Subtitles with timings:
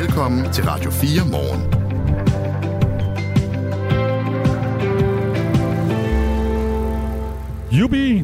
[0.00, 1.60] Velkommen til Radio 4 morgen.
[7.72, 8.22] Jubi!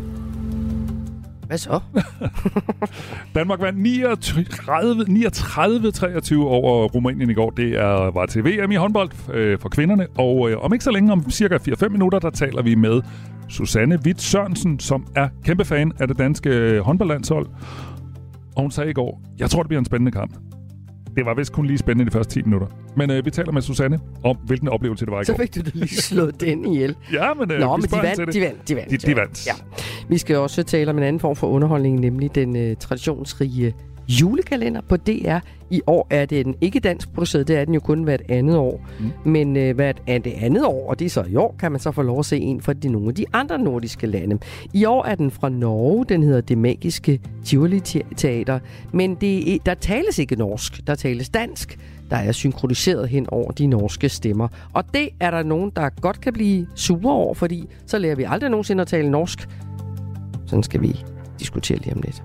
[1.46, 1.80] Hvad så?
[3.34, 7.50] Danmark vandt 39, 39 23 over Rumænien i går.
[7.50, 10.06] Det er, var til VM i håndbold øh, for kvinderne.
[10.18, 13.02] Og øh, om ikke så længe, om cirka 4-5 minutter, der taler vi med
[13.48, 17.46] Susanne Witt Sørensen, som er kæmpe fan af det danske håndboldlandshold.
[18.56, 20.49] Og hun sagde i går, jeg tror, det bliver en spændende kamp.
[21.16, 22.66] Det var vist kun lige spændende de første 10 minutter.
[22.96, 25.38] Men øh, vi taler med Susanne om, hvilken oplevelse det var i Så går.
[25.38, 26.96] fik du da lige slået den ihjel.
[27.12, 28.34] Ja, men, øh, Nå, vi men de vandt, det.
[28.34, 28.90] de vandt, de vandt.
[28.90, 29.46] De, de vandt.
[29.46, 29.52] Ja.
[30.08, 33.74] Vi skal også tale om en anden form for underholdning, nemlig den øh, traditionsrige
[34.20, 35.38] julekalender på DR.
[35.70, 38.86] I år er den ikke dansk produceret, det er den jo kun hvert andet år.
[39.00, 39.30] Mm.
[39.30, 41.80] Men øh, hvert er det andet år, og det er så i år, kan man
[41.80, 44.38] så få lov at se en fra de, nogle af de andre nordiske lande.
[44.72, 47.80] I år er den fra Norge, den hedder Det Magiske Tivoli
[48.16, 48.58] Teater.
[48.92, 51.78] Men det, er- der tales ikke norsk, der tales dansk.
[52.10, 54.48] Der er synkroniseret hen over de norske stemmer.
[54.72, 58.24] Og det er der nogen, der godt kan blive sure over, fordi så lærer vi
[58.28, 59.48] aldrig nogensinde at tale norsk.
[60.46, 61.00] Sådan skal vi
[61.40, 62.22] diskutere lige om lidt.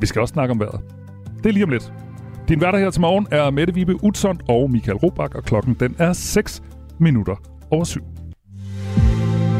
[0.00, 0.80] Vi skal også snakke om vejret.
[1.38, 1.92] Det er lige om lidt.
[2.48, 5.96] Din værter her til morgen er Mette Vibe Utzon og Michael Robach, og klokken den
[5.98, 6.62] er 6
[6.98, 7.36] minutter
[7.70, 8.00] over 7.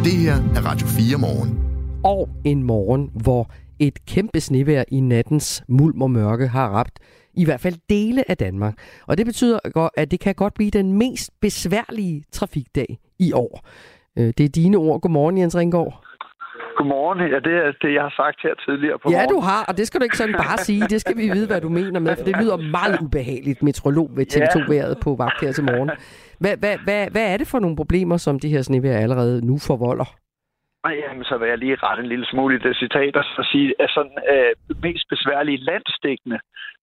[0.04, 1.58] Det her er Radio 4 morgen.
[2.04, 6.98] Og en morgen, hvor et kæmpe snevejr i nattens mulm og mørke har ramt
[7.34, 8.74] i hvert fald dele af Danmark.
[9.06, 13.66] Og det betyder, godt, at det kan godt blive den mest besværlige trafikdag i år.
[14.18, 15.00] Øh, Det er dine ord.
[15.00, 16.05] Godmorgen, Jens Ringgaard.
[16.76, 17.18] Godmorgen.
[17.34, 19.28] Ja, det er det, jeg har sagt her tidligere på Ja, morgen.
[19.34, 20.82] du har, og det skal du ikke sådan bare sige.
[20.90, 24.26] Det skal vi vide, hvad du mener med, for det lyder meget ubehageligt, metrolog ved
[24.32, 25.90] TV2-været på vagt her til morgen.
[26.38, 29.58] Hvad, hvad, hvad, hvad er det for nogle problemer, som det her snevejr allerede nu
[29.58, 30.14] forvolder?
[30.86, 33.42] Og Jamen, så vil jeg lige rette en lille smule i det citat og så
[33.52, 34.52] sige, at sådan øh,
[34.86, 36.38] mest besværlige landstækkende.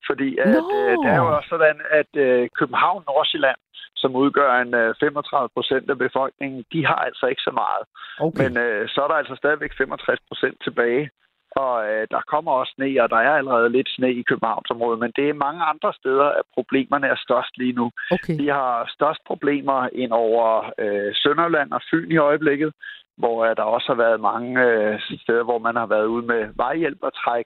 [0.07, 3.59] Fordi at, øh, det er jo også sådan, at øh, København, Nordsjælland,
[4.01, 7.83] som udgør en øh, 35 procent af befolkningen, de har altså ikke så meget.
[8.27, 8.43] Okay.
[8.43, 11.09] Men øh, så er der altså stadigvæk 65 procent tilbage.
[11.55, 15.11] Og øh, der kommer også sne, og der er allerede lidt sne i Københavnsområdet, men
[15.15, 17.91] det er mange andre steder, at problemerne er størst lige nu.
[18.11, 18.37] okay.
[18.41, 22.73] Vi har størst problemer ind over øh, Sønderland og Fyn i øjeblikket,
[23.17, 26.41] hvor øh, der også har været mange øh, steder, hvor man har været ude med
[26.55, 27.45] vejhjælp og træk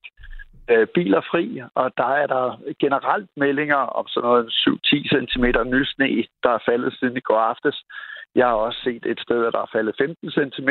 [0.71, 2.45] øh, biler fri, og der er der
[2.79, 7.83] generelt meldinger om sådan noget 7-10 cm nysne, der er faldet siden i går aftes.
[8.35, 10.69] Jeg har også set et sted, at der er faldet 15 cm.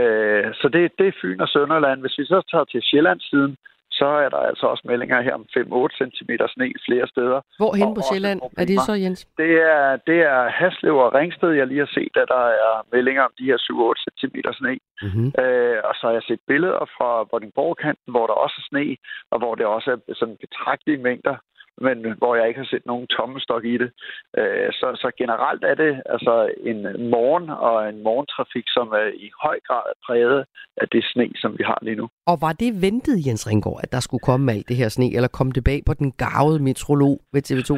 [0.00, 2.00] Øh, så det, det er Fyn og Sønderland.
[2.00, 3.56] Hvis vi så tager til Sjællandssiden,
[4.00, 7.38] så er der altså også meldinger her om 5-8 cm sne flere steder.
[7.62, 9.20] Hvorhen og på Sjælland er det så, Jens?
[9.42, 13.22] Det er, det er Haslev og Ringsted, jeg lige har set, at der er meldinger
[13.28, 14.74] om de her 7-8 cm sne.
[15.02, 15.28] Mm-hmm.
[15.42, 18.96] Øh, og så har jeg set billeder fra Vordingborg-kanten, hvor der også er sne,
[19.32, 21.36] og hvor det også er sådan betragtelige mængder,
[21.80, 23.90] men hvor jeg ikke har set nogen tommestok i det.
[24.38, 26.34] Øh, så, så generelt er det altså
[26.70, 30.44] en morgen og en morgentrafik, som er i høj grad er præget
[30.76, 32.08] af det sne, som vi har lige nu.
[32.26, 35.28] Og var det ventet, Jens Ringgaard, at der skulle komme alt det her sne, eller
[35.28, 37.70] kom det bag på den gavede metrolog ved TV2?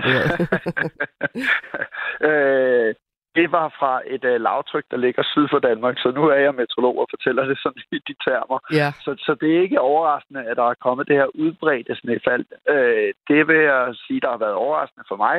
[2.28, 2.94] øh,
[3.38, 6.54] det var fra et øh, lavtryk, der ligger syd for Danmark, så nu er jeg
[6.54, 8.58] meteorolog og fortæller det sådan i de termer.
[8.80, 8.88] ja.
[9.04, 12.44] Så, så det er ikke overraskende, at der er kommet det her udbredte snefald.
[12.74, 15.38] Øh, det vil jeg sige, der har været overraskende for mig.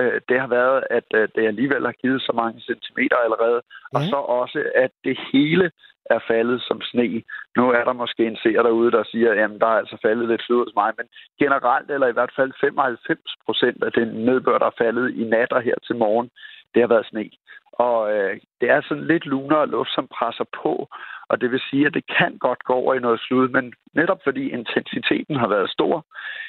[0.00, 3.60] Øh, det har været, at øh, det alligevel har givet så mange centimeter allerede.
[3.94, 4.08] Og Ja.
[4.12, 5.70] så også, at det hele
[6.16, 7.22] er faldet som sne.
[7.56, 10.42] Nu er der måske en seer derude, der siger, at der er altså faldet lidt
[10.46, 10.90] flod hos mig.
[10.98, 11.06] Men
[11.42, 15.52] generelt, eller i hvert fald 95 procent af den nedbør, der er faldet i nat
[15.52, 16.30] og her til morgen,
[16.74, 17.30] det har været sne.
[17.72, 20.88] Og øh, det er sådan lidt lunere luft, som presser på,
[21.28, 24.20] og det vil sige, at det kan godt gå over i noget slud, men netop
[24.24, 26.06] fordi intensiteten har været stor,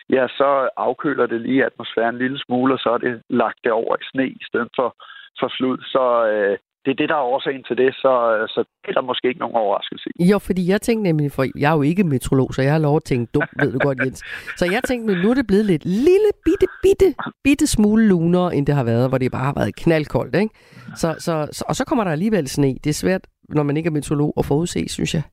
[0.10, 3.72] ja, så afkøler det lige atmosfæren en lille smule, og så er det lagt det
[3.72, 4.96] over i sne i stedet for,
[5.40, 5.78] for slud.
[5.78, 8.98] Så øh, det er det, der er årsagen til det, så, øh, så det er
[9.00, 10.26] der måske ikke nogen overraskelse i.
[10.32, 12.96] Jo, fordi jeg tænkte nemlig, for jeg er jo ikke metrolog, så jeg har lov
[12.96, 14.20] at tænke dumt, ved du godt, Jens.
[14.60, 18.66] Så jeg tænkte, nu er det blevet lidt lille, bitte, bitte, bitte smule lunere, end
[18.68, 20.54] det har været, hvor det bare har været knaldkoldt, ikke?
[20.96, 22.74] Så, så, så, og så kommer der alligevel sne.
[22.84, 25.24] Det er svært, når man ikke er metrolog, at forudse, synes jeg.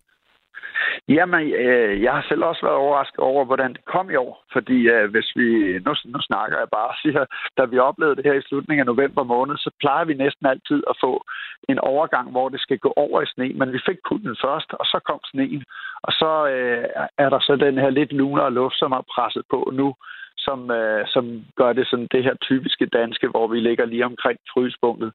[1.09, 4.45] Jamen, øh, jeg har selv også været overrasket over, hvordan det kom i år.
[4.53, 5.49] Fordi øh, hvis vi,
[5.87, 7.25] nu, nu snakker jeg bare og siger,
[7.59, 10.83] da vi oplevede det her i slutningen af november måned, så plejer vi næsten altid
[10.91, 11.25] at få
[11.69, 13.49] en overgang, hvor det skal gå over i sne.
[13.55, 15.65] Men vi fik kulden først, og så kom sneen.
[16.03, 16.85] Og så øh,
[17.19, 19.95] er der så den her lidt lunere luft, som har presset på nu,
[20.39, 24.39] som, øh, som gør det sådan det her typiske danske, hvor vi ligger lige omkring
[24.53, 25.12] fryspunktet.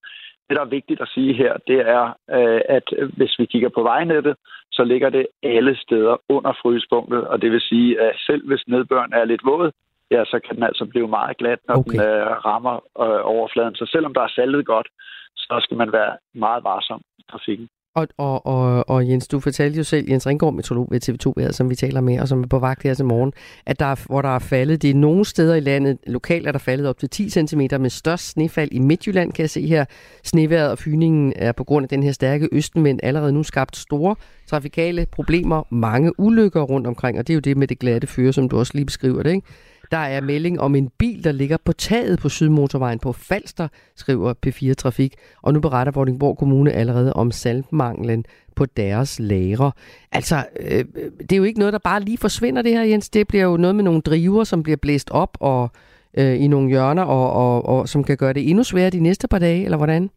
[0.49, 2.05] Det, der er vigtigt at sige her, det er,
[2.37, 2.87] øh, at
[3.17, 4.35] hvis vi kigger på vejnettet,
[4.71, 9.13] så ligger det alle steder under fryspunktet, og det vil sige, at selv hvis nedbøren
[9.13, 9.71] er lidt våd,
[10.11, 11.91] ja, så kan den altså blive meget glat, når okay.
[11.91, 13.75] den øh, rammer øh, overfladen.
[13.75, 14.87] Så selvom der er saltet godt,
[15.35, 17.69] så skal man være meget varsom i trafikken.
[17.99, 21.69] Og, og, og, og Jens, du fortalte jo selv, Jens Ringgaard, meteorolog ved TV2, som
[21.69, 23.33] vi taler med, og som er på vagt her til morgen,
[23.65, 26.51] at der er, hvor der er faldet, det er nogle steder i landet, lokalt er
[26.51, 29.85] der faldet op til 10 cm med størst snefald i Midtjylland, kan jeg se her.
[30.23, 34.15] Sneværet og fyningen er på grund af den her stærke østenvind allerede nu skabt store
[34.47, 38.33] trafikale problemer, mange ulykker rundt omkring, og det er jo det med det glatte fyre,
[38.33, 39.47] som du også lige beskriver det, ikke?
[39.91, 44.33] Der er melding om en bil, der ligger på taget på Sydmotorvejen på Falster, skriver
[44.45, 45.13] P4 Trafik.
[45.43, 48.25] Og nu beretter Vordingborg Kommune allerede om saltmanglen
[48.55, 49.71] på deres lagre.
[50.11, 50.85] Altså, øh,
[51.19, 53.09] det er jo ikke noget, der bare lige forsvinder det her, Jens.
[53.09, 55.69] Det bliver jo noget med nogle driver, som bliver blæst op og
[56.17, 59.27] øh, i nogle hjørner, og, og, og som kan gøre det endnu sværere de næste
[59.27, 60.09] par dage, eller hvordan?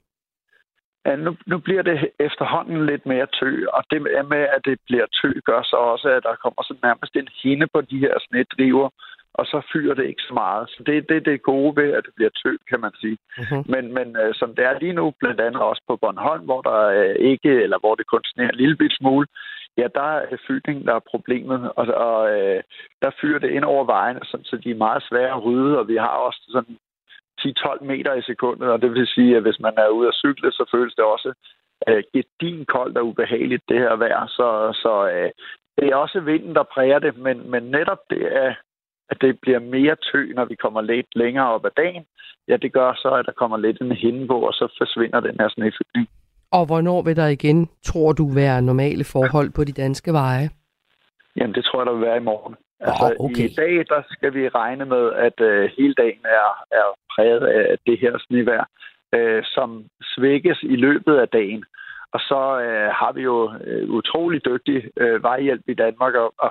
[1.06, 5.06] Ja, nu, nu bliver det efterhånden lidt mere tø, og det med, at det bliver
[5.18, 8.88] tø, gør så også, at der kommer så nærmest en hinde på de her snedriver,
[9.34, 10.70] og så fyrer det ikke så meget.
[10.70, 13.18] Så det er det, det gode ved, at det bliver tø, kan man sige.
[13.38, 13.62] Uh-huh.
[13.72, 16.80] Men, men uh, som det er lige nu, blandt andet også på Bornholm, hvor der
[17.00, 19.26] uh, ikke, eller hvor det kun sneer en lille bit smule,
[19.78, 22.60] ja, der er fyldningen, der er problemet, og, og uh,
[23.02, 25.96] der fyrer det ind over vejene, så de er meget svære at rydde, og vi
[25.96, 26.76] har også sådan
[27.40, 30.52] 10-12 meter i sekundet, og det vil sige, at hvis man er ude at cykle,
[30.52, 31.32] så føles det også
[31.90, 34.26] uh, gedin koldt og ubehageligt, det her vejr.
[34.26, 34.48] Så,
[34.82, 35.30] så uh,
[35.78, 38.54] det er også vinden, der præger det, men, men netop det er
[39.12, 42.04] at det bliver mere tø, når vi kommer lidt længere op ad dagen,
[42.48, 45.36] ja, det gør så, at der kommer lidt en hinde på, og så forsvinder den
[45.40, 46.06] her snefyldning.
[46.56, 50.46] Og hvornår vil der igen, tror du, være normale forhold på de danske veje?
[51.36, 52.54] Jamen, det tror jeg, der vil være i morgen.
[52.80, 53.48] Altså, oh, okay.
[53.48, 56.48] I dag, der skal vi regne med, at uh, hele dagen er,
[56.78, 58.64] er præget af det her snevejr,
[59.16, 59.68] uh, som
[60.14, 61.64] svækkes i løbet af dagen.
[62.12, 66.50] Og så uh, har vi jo uh, utrolig dygtig uh, vejhjælp i Danmark, og, og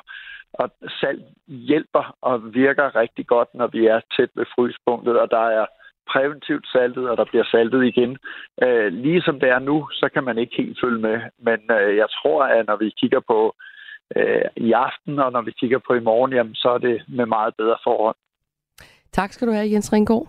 [0.54, 0.70] og
[1.02, 5.66] salt hjælper og virker rigtig godt, når vi er tæt ved fryspunktet, og der er
[6.12, 8.18] præventivt saltet, og der bliver saltet igen.
[8.64, 12.08] Øh, ligesom det er nu, så kan man ikke helt følge med, men øh, jeg
[12.10, 13.56] tror, at når vi kigger på
[14.16, 17.26] øh, i aften, og når vi kigger på i morgen, jamen, så er det med
[17.26, 18.16] meget bedre forhold.
[19.12, 20.28] Tak skal du have, Jens Ringgaard.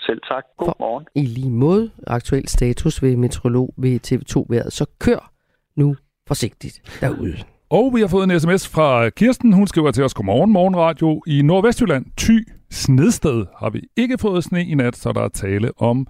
[0.00, 0.44] Selv tak.
[0.56, 1.06] God For morgen.
[1.14, 5.32] I lige måde aktuel status ved meteorolog ved TV2-været, så kør
[5.76, 5.96] nu
[6.26, 7.36] forsigtigt derude.
[7.70, 9.52] Og vi har fået en sms fra Kirsten.
[9.52, 11.22] Hun skriver til os, godmorgen morgenradio.
[11.26, 12.38] I Nordvestjylland, Ty
[12.70, 16.06] Snedsted, har vi ikke fået sne i nat, så der er tale om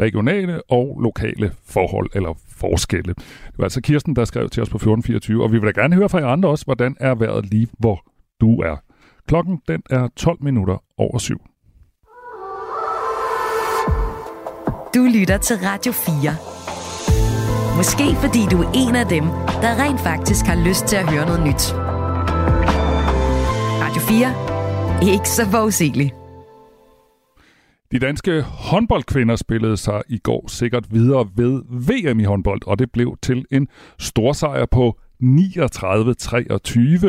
[0.00, 3.14] regionale og lokale forhold eller forskelle.
[3.14, 5.96] Det var altså Kirsten, der skrev til os på 1424, og vi vil da gerne
[5.96, 8.04] høre fra jer andre også, hvordan er vejret lige, hvor
[8.40, 8.76] du er.
[9.28, 11.38] Klokken den er 12 minutter over syv.
[14.94, 16.51] Du lytter til Radio 4.
[17.82, 19.24] Måske fordi du er en af dem,
[19.62, 21.74] der rent faktisk har lyst til at høre noget nyt.
[23.84, 24.02] Radio
[25.02, 25.12] 4.
[25.14, 26.14] Ikke så forudsigeligt.
[27.92, 32.92] De danske håndboldkvinder spillede sig i går sikkert videre ved VM i håndbold, og det
[32.92, 33.68] blev til en
[33.98, 35.26] stor sejr på 39-23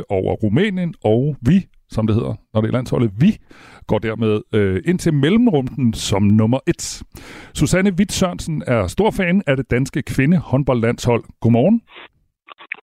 [0.09, 3.11] over Rumænien, og vi som det hedder, når det er landsholdet.
[3.19, 3.37] Vi
[3.87, 7.03] går dermed øh, ind til mellemrunden som nummer et.
[7.53, 11.23] Susanne Witt Sørensen er stor fan af det danske kvindehåndboldlandshold.
[11.41, 11.81] Godmorgen.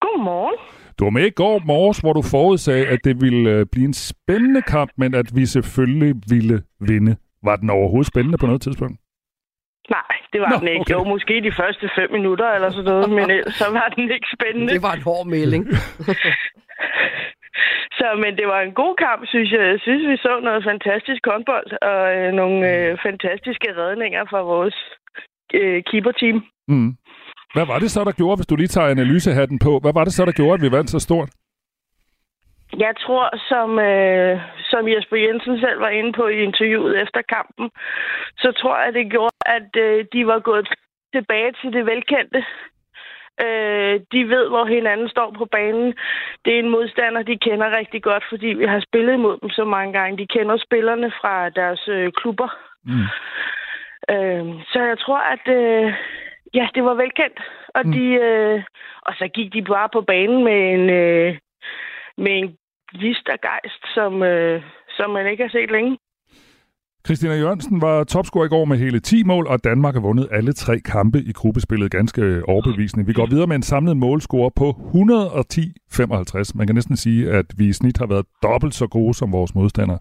[0.01, 0.57] Godmorgen.
[0.99, 3.95] Du var med i går morges, hvor du forudsagde, at det ville øh, blive en
[3.95, 7.17] spændende kamp, men at vi selvfølgelig ville vinde.
[7.43, 8.97] Var den overhovedet spændende på noget tidspunkt?
[9.91, 10.81] Nej, det var Nå, den ikke.
[10.81, 10.95] Okay.
[10.95, 14.29] Jo, måske de første fem minutter eller sådan noget, men ellers så var den ikke
[14.37, 14.73] spændende.
[14.73, 15.67] Det var en hård melding.
[18.01, 19.61] Så, men det var en god kamp, synes jeg.
[19.61, 24.77] Jeg synes, vi så noget fantastisk håndbold og øh, nogle øh, fantastiske redninger fra vores
[25.55, 26.37] øh, keeper-team.
[26.69, 26.93] Mm.
[27.55, 30.13] Hvad var det så, der gjorde, hvis du lige tager analysehatten på, hvad var det
[30.13, 31.31] så, der gjorde, at vi vandt så stort?
[32.85, 34.41] Jeg tror, som, øh,
[34.71, 37.71] som Jesper Jensen selv var inde på i interviewet efter kampen,
[38.43, 40.69] så tror jeg, det gjorde, at øh, de var gået
[41.15, 42.45] tilbage til det velkendte.
[43.45, 45.95] Øh, de ved, hvor hinanden står på banen.
[46.45, 49.65] Det er en modstander, de kender rigtig godt, fordi vi har spillet imod dem så
[49.65, 50.19] mange gange.
[50.19, 52.49] De kender spillerne fra deres øh, klubber.
[52.85, 53.07] Mm.
[54.15, 55.95] Øh, så jeg tror, at øh,
[56.55, 57.41] ja, det var velkendt.
[57.75, 57.93] Og, mm.
[57.93, 58.63] de, øh,
[59.03, 61.39] og så gik de bare på banen med en, øh,
[62.19, 62.57] med en
[62.93, 64.63] list af gejst, som, øh,
[64.97, 65.99] som man ikke har set længe.
[67.07, 70.53] Christina Jørgensen var topscorer i går med hele 10 mål, og Danmark har vundet alle
[70.53, 73.07] tre kampe i gruppespillet ganske overbevisende.
[73.07, 76.51] Vi går videre med en samlet målscore på 110-55.
[76.55, 79.55] Man kan næsten sige, at vi i snit har været dobbelt så gode som vores
[79.55, 79.99] modstandere.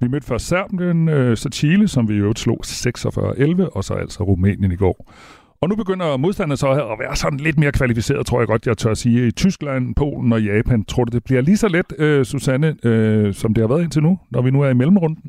[0.00, 4.22] Vi mødte først Serbien, øh, så Chile, som vi jo slog 46-11, og så altså
[4.24, 5.12] Rumænien i går.
[5.60, 8.78] Og nu begynder modstanderne så at være sådan lidt mere kvalificeret, tror jeg godt, jeg
[8.78, 10.84] tør sige, i Tyskland, Polen og Japan.
[10.84, 14.02] Tror du, det bliver lige så let, øh, Susanne, øh, som det har været indtil
[14.02, 15.22] nu, når vi nu er i mellemrunden?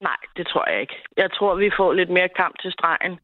[0.00, 0.96] Nej, det tror jeg ikke.
[1.16, 3.18] Jeg tror, vi får lidt mere kamp til stregen.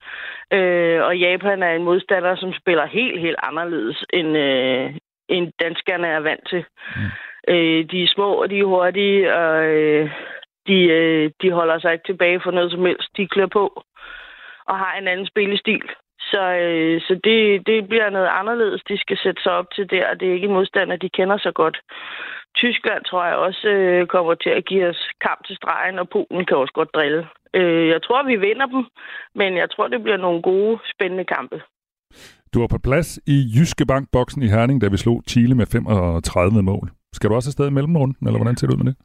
[0.53, 4.95] Øh, og Japan er en modstander, som spiller helt, helt anderledes, end, øh,
[5.29, 6.65] end danskerne er vant til.
[6.97, 7.03] Mm.
[7.49, 10.11] Øh, de er små, og de er hurtige, og øh,
[10.67, 13.09] de, øh, de holder sig ikke tilbage for noget som helst.
[13.17, 13.83] De klør på
[14.67, 15.89] og har en anden spillestil.
[16.35, 20.05] Så, øh, så det, det bliver noget anderledes, de skal sætte sig op til der,
[20.11, 21.77] og det er ikke en modstander, de kender så godt.
[22.63, 26.45] Tyskland tror jeg også øh, kommer til at give os kamp til stregen, og Polen
[26.47, 27.23] kan også godt drille.
[27.59, 28.83] Øh, jeg tror, vi vinder dem,
[29.35, 31.57] men jeg tror, det bliver nogle gode, spændende kampe.
[32.55, 36.63] Du var på plads i Jyske Bank-boksen i Herning, da vi slog Chile med 35
[36.63, 36.87] mål.
[37.13, 38.97] Skal du også afsted i mellemrunden, eller hvordan ser det ud med det?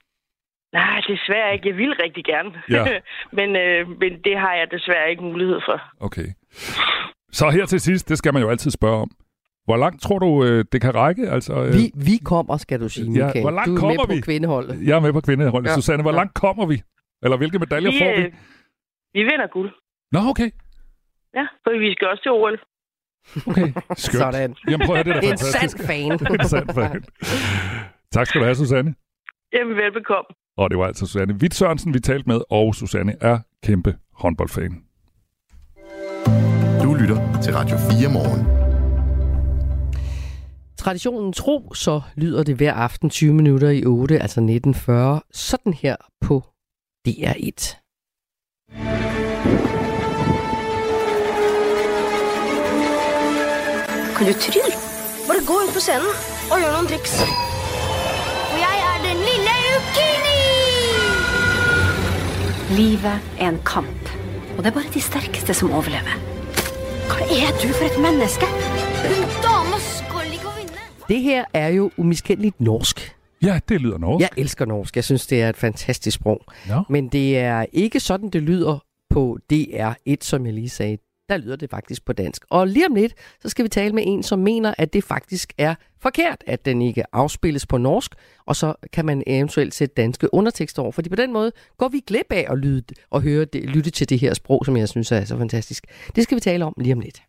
[0.74, 1.70] Nej, desværre ikke.
[1.70, 2.52] Jeg vil rigtig gerne.
[2.70, 2.84] Ja.
[3.40, 5.82] men, øh, men det har jeg desværre ikke mulighed for.
[6.00, 6.28] Okay.
[7.32, 9.12] Så her til sidst, det skal man jo altid spørge om.
[9.66, 11.30] Hvor langt tror du, øh, det kan række?
[11.30, 13.32] Altså, øh, vi, vi kommer, skal du sige, Michael.
[13.36, 14.22] Ja, hvor langt du er kommer med vi?
[14.22, 14.88] på kvindeholdet.
[14.88, 15.70] Jeg er med på kvindeholdet.
[15.70, 15.76] Ja.
[15.76, 16.18] Susanne, hvor ja.
[16.18, 16.82] langt kommer vi?
[17.24, 18.22] Eller hvilke medaljer vi, får vi?
[18.26, 18.32] Øh,
[19.14, 19.72] vi vinder guld.
[20.12, 20.50] Nå, okay.
[21.36, 22.60] Ja, for vi skal også til OL.
[23.48, 23.68] Okay,
[24.06, 24.22] skønt.
[24.22, 24.56] Sådan.
[24.70, 25.78] Jamen prøv at høre, det er En fantastisk.
[25.78, 26.12] sand fan.
[26.42, 27.04] en sand fan.
[28.12, 28.96] Tak skal du have, Susanne.
[29.54, 30.30] Jamen, velbekomme.
[30.58, 34.84] Og det var altså Susanne Witt Sørensen, vi talte med, og Susanne er kæmpe håndboldfan.
[37.00, 38.48] Lytter til Radio 4 morgen.
[40.78, 45.96] Traditionen tro, så lyder det hver aften 20 minutter i 8, altså 1940, sådan her
[46.22, 46.44] på
[47.08, 47.76] DR1.
[54.18, 54.76] Kan du trylle?
[55.28, 56.12] Bare gå ut på scenen
[56.52, 57.22] og gjør noen triks.
[58.52, 60.42] Og jeg er den lille Ukini!
[62.82, 64.04] Livet er en kamp,
[64.58, 66.39] og det er bare de sterkeste som overlever.
[67.10, 68.46] Hva er du for et menneske?
[69.10, 70.82] Hun dama skal ikke vinne.
[71.08, 73.16] Det her er jo umiskendeligt norsk.
[73.42, 74.22] Ja, det lyder norsk.
[74.22, 74.96] Jeg elsker norsk.
[74.96, 76.42] Jeg synes, det er et fantastisk sprog.
[76.68, 76.80] Ja.
[76.90, 80.98] Men det er ikke sådan, det lyder på DR1, som jeg lige sagde.
[81.30, 82.46] Der lyder det faktisk på dansk.
[82.50, 85.54] Og lige om lidt, så skal vi tale med en, som mener, at det faktisk
[85.58, 90.34] er forkert, at den ikke afspilles på norsk, og så kan man eventuelt sætte danske
[90.34, 93.64] undertekster over, fordi på den måde går vi glip af at lyde, og høre det,
[93.64, 95.86] lytte til det her sprog, som jeg synes er så fantastisk.
[96.16, 97.22] Det skal vi tale om lige om lidt.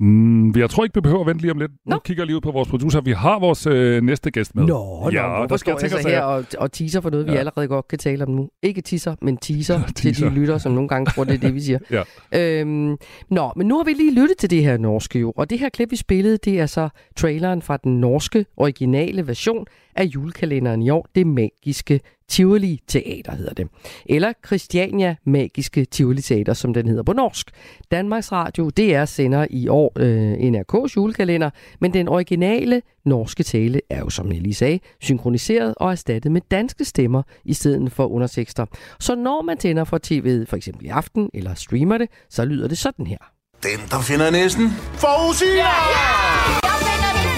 [0.00, 1.70] Mm, jeg tror ikke, vi behøver at vente lige om lidt.
[1.72, 1.98] Nu Nå.
[2.04, 3.00] kigger jeg lige ud på vores producer.
[3.00, 4.64] Vi har vores øh, næste gæst med.
[4.64, 7.10] Nå, ja, nå, der skal står jeg tænke så os her og, og teaser for
[7.10, 7.38] noget, vi Ja.
[7.38, 8.48] allerede godt kan tale om nu?
[8.62, 10.28] Ikke teaser, men teaser, til Teaser.
[10.28, 11.78] de lytter, som nogle gange tror, det er det, vi siger.
[12.32, 12.60] Ja.
[12.60, 12.96] Øhm,
[13.30, 15.68] nå, men nu har vi lige lyttet til det her norske jo, og det her
[15.68, 20.90] klip, vi spillede, det er så traileren fra den norske originale version af julekalenderen i
[20.90, 23.68] år, det magiske Tivoli Teater hedder det.
[24.06, 27.50] Eller Christiania Magiske Tivoli Teater, som den hedder på norsk.
[27.90, 33.98] Danmarks Radio, DR sender i år øh, NRK's julekalender, men den originale norske tale er
[33.98, 38.66] jo, som jeg lige sagde, synkroniseret og erstattet med danske stemmer i stedet for undertekster.
[39.00, 42.68] Så når man tænder for tv'et, for eksempel i aften, eller streamer det, så lyder
[42.68, 43.18] det sådan her.
[43.62, 44.68] Den, der finder næsten,
[45.02, 45.76] forudsiger!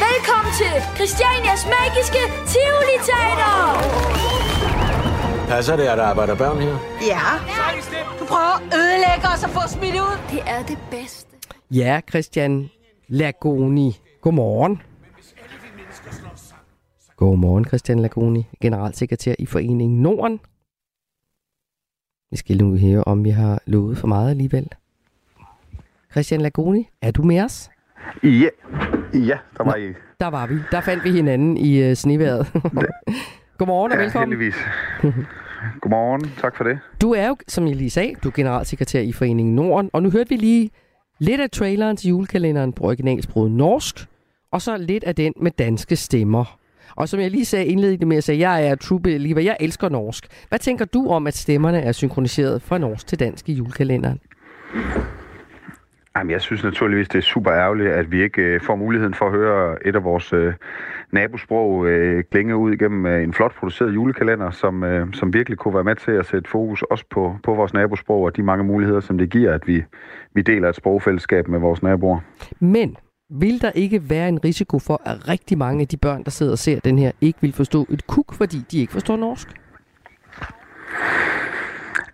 [0.09, 4.48] Velkommen til Christianias magiske Tivoli Teater!
[5.49, 6.75] Passer det, at der arbejder børn her?
[7.13, 7.25] Ja.
[8.21, 10.19] Du prøver at ødelægge os og få smidt ud.
[10.31, 11.37] Det er det bedste.
[11.71, 12.71] Ja, Christian
[13.09, 13.97] Lagoni.
[14.21, 14.83] Godmorgen.
[17.17, 20.41] Godmorgen, Christian Lagoni, generalsekretær i Foreningen Norden.
[22.31, 24.69] Vi skal nu høre, om vi har lovet for meget alligevel.
[26.11, 27.71] Christian Lagoni, er du med os?
[28.23, 28.49] Ja,
[29.15, 29.95] ja der var I.
[30.21, 30.55] Der var vi.
[30.71, 32.47] Der fandt vi hinanden i uh, sneværet.
[33.59, 34.29] Godmorgen og Ja, velkommen.
[34.39, 34.57] heldigvis.
[35.81, 36.79] Godmorgen, tak for det.
[37.03, 40.11] Du er jo, som jeg lige sagde, du er generalsekretær i Foreningen Norden, og nu
[40.11, 40.71] hørte vi lige
[41.19, 44.07] lidt af traileren til julekalenderen på originalsproget norsk,
[44.53, 46.59] og så lidt af den med danske stemmer.
[46.97, 49.89] Og som jeg lige sagde indledende med at sige, jeg er true believer, jeg elsker
[49.89, 50.27] norsk.
[50.49, 54.21] Hvad tænker du om, at stemmerne er synkroniseret fra norsk til dansk i julekalenderen?
[56.17, 59.27] Jamen, jeg synes naturligvis, det er super ærgerligt, at vi ikke øh, får muligheden for
[59.27, 60.55] at høre et af vores øh,
[61.13, 65.75] nabosprog øh, klinge ud igennem øh, en flot produceret julekalender, som, øh, som virkelig kunne
[65.75, 69.01] være med til at sætte fokus også på, på vores nabosprog og de mange muligheder,
[69.01, 69.85] som det giver, at vi,
[70.35, 72.21] vi deler et sprogfællesskab med vores naboer.
[72.61, 72.97] Men
[73.31, 76.53] vil der ikke være en risiko for, at rigtig mange af de børn, der sidder
[76.53, 79.49] og ser den her, ikke vil forstå et kuk, fordi de ikke forstår norsk?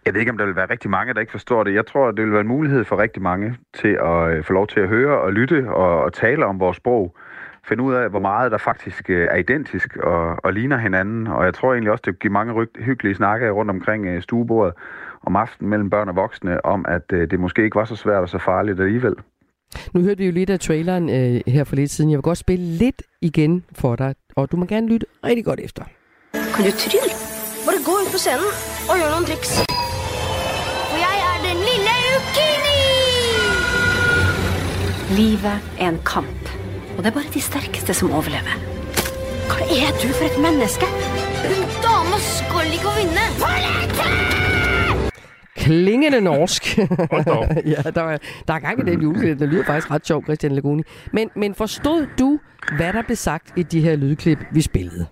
[0.06, 1.74] Jeg ved ikke, om der vil være rigtig mange, der ikke forstår det.
[1.74, 4.66] Jeg tror, det vil være en mulighed for rigtig mange til at øh, få lov
[4.66, 7.16] til at høre og lytte og, og tale om vores sprog.
[7.68, 11.26] Finde ud af, hvor meget der faktisk øh, er identisk og, og ligner hinanden.
[11.26, 14.74] Og jeg tror egentlig også, det giver mange ryg- hyggelige snakke rundt omkring øh, stuebordet
[15.26, 18.22] om aftenen mellem børn og voksne, om at øh, det måske ikke var så svært
[18.22, 19.14] og så farligt alligevel.
[19.92, 22.10] Nu hørte vi jo lidt af traileren øh, her for lidt siden.
[22.10, 25.60] Jeg vil godt spille lidt igen for dig, og du må gerne lytte rigtig godt
[25.60, 25.82] efter.
[26.32, 27.12] Kan du trylle?
[27.66, 28.50] Bare gå ud på scenen
[28.90, 29.50] og gøre nogle tricks.
[30.90, 32.80] For jeg er den lille Ukini!
[35.18, 36.42] Livet er en kamp,
[36.96, 38.54] og det er bare de sterkeste som overlever.
[39.50, 40.86] Hva er du for et menneske?
[41.50, 43.24] Hun dama skal ikke vinde.
[45.56, 46.62] Klingende norsk.
[47.72, 49.38] Ja, der, er, der er gang i den juleklip.
[49.38, 50.82] Det lyder faktisk ret sjovt, Christian Laguni.
[51.12, 52.38] Men, men forstod du,
[52.76, 55.06] hvad der blev sagt i de her lydklip, vi spillede?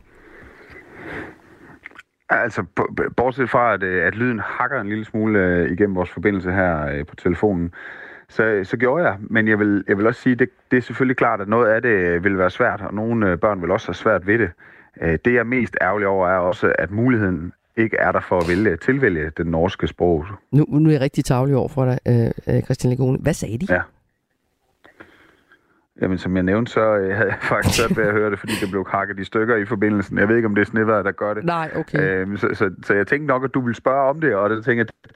[2.31, 2.65] Altså,
[3.17, 6.87] bortset fra, at, øh, at lyden hakker en lille smule øh, igennem vores forbindelse her
[6.87, 7.71] øh, på telefonen,
[8.33, 9.17] så, så gjorde jeg.
[9.21, 11.83] Men jeg vil, jeg vil også sige, det, det er selvfølgelig klart, at noget af
[11.83, 14.51] det øh, vil være svært, og nogle øh, børn vil også have svært ved det.
[15.03, 18.39] Øh, Det jeg er mest ærgerlig over, er også, at muligheden ikke er der for
[18.39, 20.27] at vælge, tilvælge den norske sprog.
[20.51, 23.19] Nu, nu er jeg rigtig tavlig over for dig, øh, øh, Christian Laguni.
[23.23, 23.67] Hvad sagde de?
[23.75, 23.81] Ja.
[26.01, 28.53] Jamen, som jeg nævnte, så øh, havde jeg faktisk svært ved at høre det, fordi
[28.61, 30.19] det blev hakket i stykker i forbindelsen.
[30.19, 31.45] Jeg ved ikke, om det er snevejret, der gør det.
[31.45, 31.99] Nej, okay.
[32.01, 34.65] Øhm, så, så, så jeg tænkte nok, at du ville spørge om det, og det
[34.65, 35.11] tænker jeg,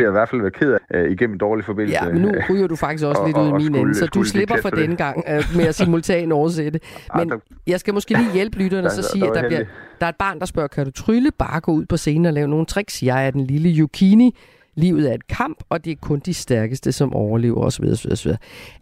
[0.00, 2.04] jeg i hvert fald være ked af øh, igennem en dårlig forbindelse.
[2.04, 4.06] Ja, men nu ryger du faktisk også Og- lidt ud i min skulle- ende, så
[4.06, 4.78] du slipper for det?
[4.78, 6.80] denne gang øh, med at simultan oversætte.
[7.18, 7.36] Men der-
[7.66, 9.64] jeg skal måske lige hjælpe lytterne og så sige, at der, bliver,
[10.00, 11.30] der er et barn, der spørger, kan du trylle?
[11.38, 13.02] Bare gå ud på scenen og lave nogle tricks.
[13.02, 14.36] Jeg er den lille Yukini.
[14.76, 17.84] Livet er et kamp, og det er kun de stærkeste, som overlever osv.
[17.84, 18.30] osv., osv.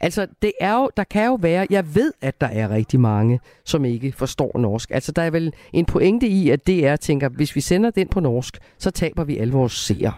[0.00, 3.40] Altså, det er jo, der kan jo være, jeg ved, at der er rigtig mange,
[3.64, 4.90] som ikke forstår norsk.
[4.90, 8.20] Altså, der er vel en pointe i, at DR tænker, hvis vi sender den på
[8.20, 10.12] norsk, så taber vi alle vores seere.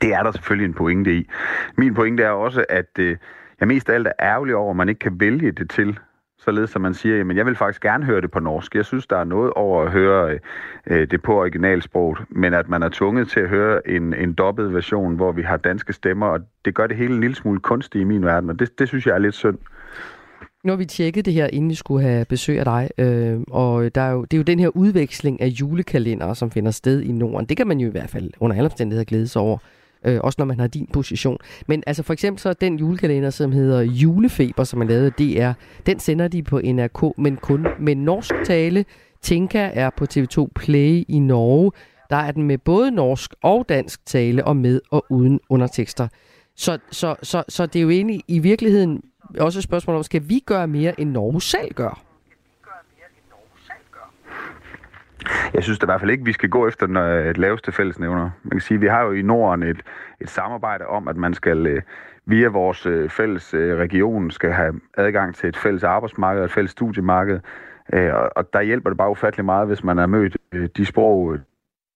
[0.00, 1.28] Det er der selvfølgelig en pointe i.
[1.76, 3.16] Min pointe er også, at øh,
[3.60, 5.98] jeg mest af alt er ærgerlig over, at man ikke kan vælge det til,
[6.38, 8.74] således at man siger, at jeg vil faktisk gerne høre det på norsk.
[8.74, 10.40] Jeg synes, der er noget over at høre øh,
[10.86, 14.74] øh det på originalsproget, men at man er tvunget til at høre en, en dobbelt
[14.74, 18.02] version, hvor vi har danske stemmer, og det gør det hele en lille smule kunstigt
[18.02, 19.58] i min verden, og det, det synes jeg er lidt synd.
[20.64, 23.94] Nu har vi tjekket det her, inden vi skulle have besøg af dig, øh, og
[23.94, 27.12] der er jo, det er jo den her udveksling af julekalendere, som finder sted i
[27.12, 27.46] Norden.
[27.46, 29.58] Det kan man jo i hvert fald under alle omstændigheder glæde sig over,
[30.04, 31.38] øh, også når man har din position.
[31.66, 35.52] Men altså for eksempel så den julekalender, som hedder Julefeber, som er lavet af DR,
[35.86, 38.84] den sender de på NRK, men kun med norsk tale.
[39.22, 41.72] Tinka er på TV2 Play i Norge.
[42.10, 46.08] Der er den med både norsk og dansk tale, og med og uden undertekster.
[46.56, 49.02] Så, så, så, så det er jo egentlig i virkeligheden
[49.40, 52.05] også et spørgsmål om, skal vi gøre mere, end Norge selv gør?
[55.54, 57.72] Jeg synes da i hvert fald ikke, at vi skal gå efter den øh, laveste
[57.72, 58.30] fællesnævner.
[58.42, 59.82] Man kan sige, at vi har jo i Norden et,
[60.20, 61.82] et samarbejde om, at man skal øh,
[62.26, 66.52] via vores øh, fælles øh, region skal have adgang til et fælles arbejdsmarked og et
[66.52, 67.40] fælles studiemarked.
[67.92, 70.86] Øh, og, og der hjælper det bare ufattelig meget, hvis man har mødt øh, de
[70.86, 71.40] sprog, øh,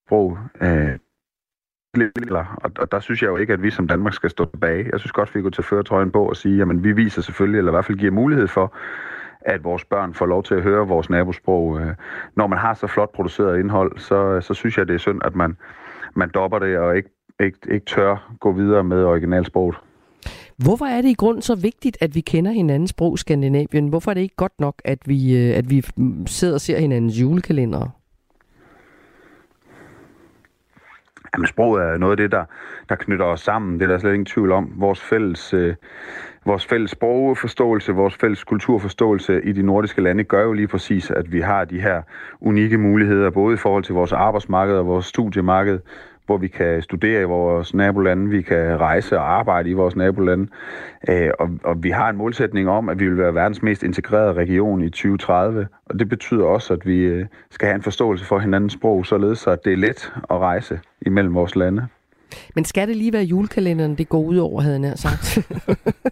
[0.07, 0.99] sprog øh,
[2.31, 4.89] og, og der synes jeg jo ikke, at vi som Danmark skal stå tilbage.
[4.93, 7.73] Jeg synes godt, vi kunne tage føretrøjen på og sige, at vi viser selvfølgelig, eller
[7.73, 8.75] i hvert fald giver mulighed for,
[9.41, 11.81] at vores børn får lov til at høre vores nabosprog.
[11.81, 11.95] Øh,
[12.37, 15.35] når man har så flot produceret indhold, så, så synes jeg, det er synd, at
[15.35, 15.57] man,
[16.15, 19.77] man dopper det og ikke, ikke, ikke tør gå videre med originalsproget.
[20.57, 23.89] Hvorfor er det i grunden så vigtigt, at vi kender hinandens sprog i Skandinavien?
[23.89, 25.85] Hvorfor er det ikke godt nok, at vi, øh, at vi
[26.27, 27.91] sidder og ser hinandens julekalendere?
[31.35, 32.45] Jamen, sproget er noget af det, der,
[32.89, 33.81] der knytter os sammen.
[33.81, 34.73] Det er der slet ingen tvivl om.
[34.77, 35.75] Vores fælles, øh,
[36.47, 41.33] vores fælles sprogforståelse, vores fælles kulturforståelse i de nordiske lande gør jo lige præcis, at
[41.33, 42.03] vi har de her
[42.41, 45.79] unikke muligheder, både i forhold til vores arbejdsmarked og vores studiemarked,
[46.31, 50.49] hvor vi kan studere i vores nabolande, vi kan rejse og arbejde i vores nabolande.
[51.09, 54.33] Øh, og, og vi har en målsætning om, at vi vil være verdens mest integrerede
[54.33, 55.69] region i 2030.
[55.87, 59.39] Og det betyder også, at vi øh, skal have en forståelse for hinandens sprog, således
[59.39, 61.87] så at det er let at rejse imellem vores lande.
[62.55, 65.39] Men skal det lige være julekalenderen, det går ud over, havde jeg sagt?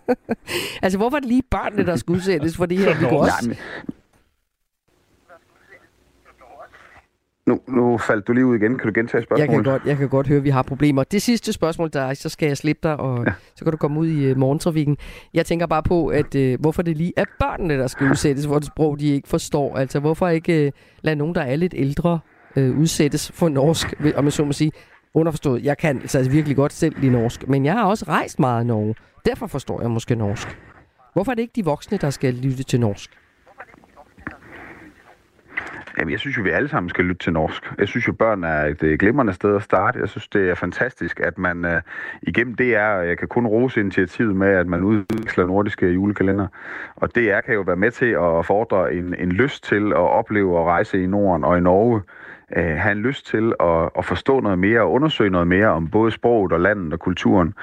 [0.83, 2.95] altså, hvorfor er det lige børnene, der skal udsættes for det her?
[3.01, 3.49] Vi går også...
[3.49, 3.95] Nej, men-
[7.49, 8.79] Nu, nu faldt du lige ud igen.
[8.79, 9.65] Kan du gentage Jeg spørgsmålet?
[9.65, 11.05] kan, godt, jeg kan godt høre, at vi har problemer.
[11.05, 13.33] Det sidste spørgsmål, der er, så skal jeg slippe dig, og ja.
[13.57, 14.97] så kan du komme ud i uh, morgentrafikken.
[15.35, 18.57] Jeg tænker bare på, at uh, hvorfor det lige er børnene, der skal udsættes for
[18.57, 19.77] et sprog, de ikke forstår.
[19.77, 22.19] Altså, hvorfor ikke uh, lade nogen, der er lidt ældre,
[22.57, 24.73] uh, udsættes for norsk, om jeg så må sige.
[25.15, 28.65] Underforstået, jeg kan altså virkelig godt selv lide norsk, men jeg har også rejst meget
[28.65, 28.95] i Norge.
[29.27, 30.59] Derfor forstår jeg måske norsk.
[31.13, 33.11] Hvorfor er det ikke de voksne, der skal lytte til norsk?
[35.99, 37.73] Jamen, jeg synes jo, vi alle sammen skal lytte til norsk.
[37.79, 39.99] Jeg synes jo, børn er et øh, glimrende sted at starte.
[39.99, 41.83] Jeg synes, det er fantastisk, at man øh,
[42.23, 46.47] igennem DR, og jeg kan kun rose initiativet med, at man udvikler nordiske julekalender.
[46.97, 50.59] Og DR kan jo være med til at fordre en, en lyst til at opleve
[50.59, 52.03] og rejse i Norden og i Norge.
[52.57, 55.89] Øh, have en lyst til at, at forstå noget mere og undersøge noget mere om
[55.89, 57.55] både sproget og landet og kulturen.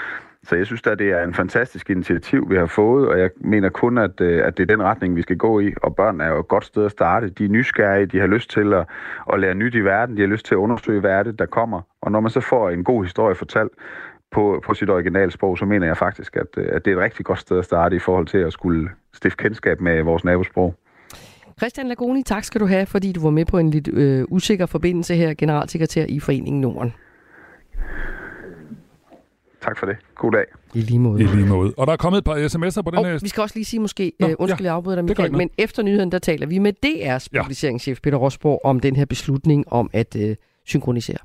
[0.45, 3.69] Så jeg synes at det er en fantastisk initiativ, vi har fået, og jeg mener
[3.69, 5.73] kun, at, øh, at det er den retning, vi skal gå i.
[5.81, 7.29] Og børn er jo et godt sted at starte.
[7.29, 8.85] De er nysgerrige, de har lyst til at,
[9.33, 11.81] at lære nyt i verden, de har lyst til at undersøge verden, der kommer.
[12.01, 13.71] Og når man så får en god historie fortalt
[14.31, 17.25] på, på sit originalsprog, så mener jeg faktisk, at, øh, at det er et rigtig
[17.25, 20.75] godt sted at starte i forhold til at skulle stifte kendskab med vores nabosprog.
[21.57, 24.65] Christian Lagoni, tak skal du have, fordi du var med på en lidt øh, usikker
[24.65, 26.93] forbindelse her, generalsekretær i Foreningen Norden.
[29.65, 29.95] Tak for det.
[30.15, 30.45] God dag.
[30.73, 31.23] I lige måde.
[31.23, 31.73] I lige måde.
[31.77, 33.19] Og der er kommet et par sms'er på den Og her...
[33.21, 35.49] vi skal også lige sige måske, Nå, øh, undskyld, ja, jeg afbryder dig, Michael, men
[35.57, 39.89] efter nyheden, der taler vi med DR's publiceringschef Peter Rosborg om den her beslutning om
[39.93, 41.17] at øh, synkronisere.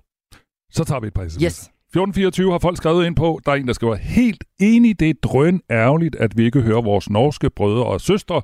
[0.71, 1.45] Så tager vi et par sms'er.
[1.45, 1.71] Yes.
[1.91, 5.15] 1424 har folk skrevet ind på, der er en, der skriver, helt enig, det er
[5.23, 8.43] drøn ærgerligt, at vi ikke hører vores norske brødre og søstre.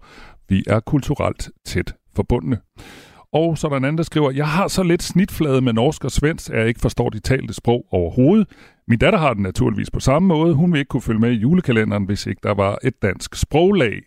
[0.49, 2.59] Vi er kulturelt tæt forbundne.
[3.33, 6.05] Og så er der en anden, der skriver, jeg har så lidt snitflade med norsk
[6.05, 8.49] og svensk, at jeg ikke forstår de talte sprog overhovedet.
[8.89, 10.55] Min datter har den naturligvis på samme måde.
[10.55, 14.03] Hun vil ikke kunne følge med i julekalenderen, hvis ikke der var et dansk sproglag.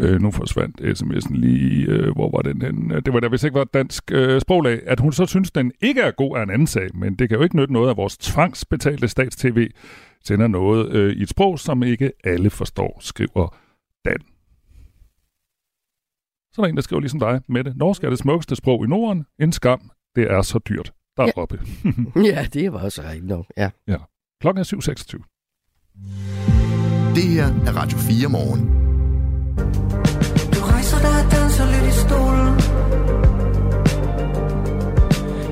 [0.00, 2.90] Øh, nu forsvandt sms'en lige, øh, hvor var den hen?
[2.90, 4.80] Det var der, hvis ikke var et dansk øh, sproglag.
[4.86, 7.38] At hun så synes, den ikke er god, er en anden sag, men det kan
[7.38, 9.66] jo ikke nytte noget, at vores tvangsbetalte statstv
[10.24, 13.56] sender noget øh, i et sprog, som ikke alle forstår, skriver
[14.04, 14.18] Dan.
[16.52, 17.74] Så er der en, der skriver ligesom dig, Mette.
[17.76, 19.24] Norsk er det smukkeste sprog i Norden.
[19.38, 19.90] En skam.
[20.16, 20.92] Det er så dyrt.
[21.16, 21.38] Der er Ja.
[21.42, 21.60] oppe.
[22.16, 23.46] ja, det var også rigtigt nok.
[23.56, 23.70] Ja.
[23.88, 23.96] ja.
[24.40, 27.14] Klokken er 7.26.
[27.14, 28.60] Det her er Radio 4 morgen.
[30.54, 32.48] Du rejser dig og danser lidt i stolen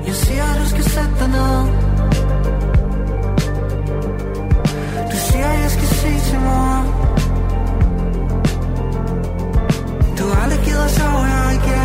[0.07, 1.57] Jeg siger, at du skal sætte dig ned
[5.11, 6.75] Du siger, at jeg skal sige til mor
[10.17, 11.80] Du har aldrig givet at sove her igen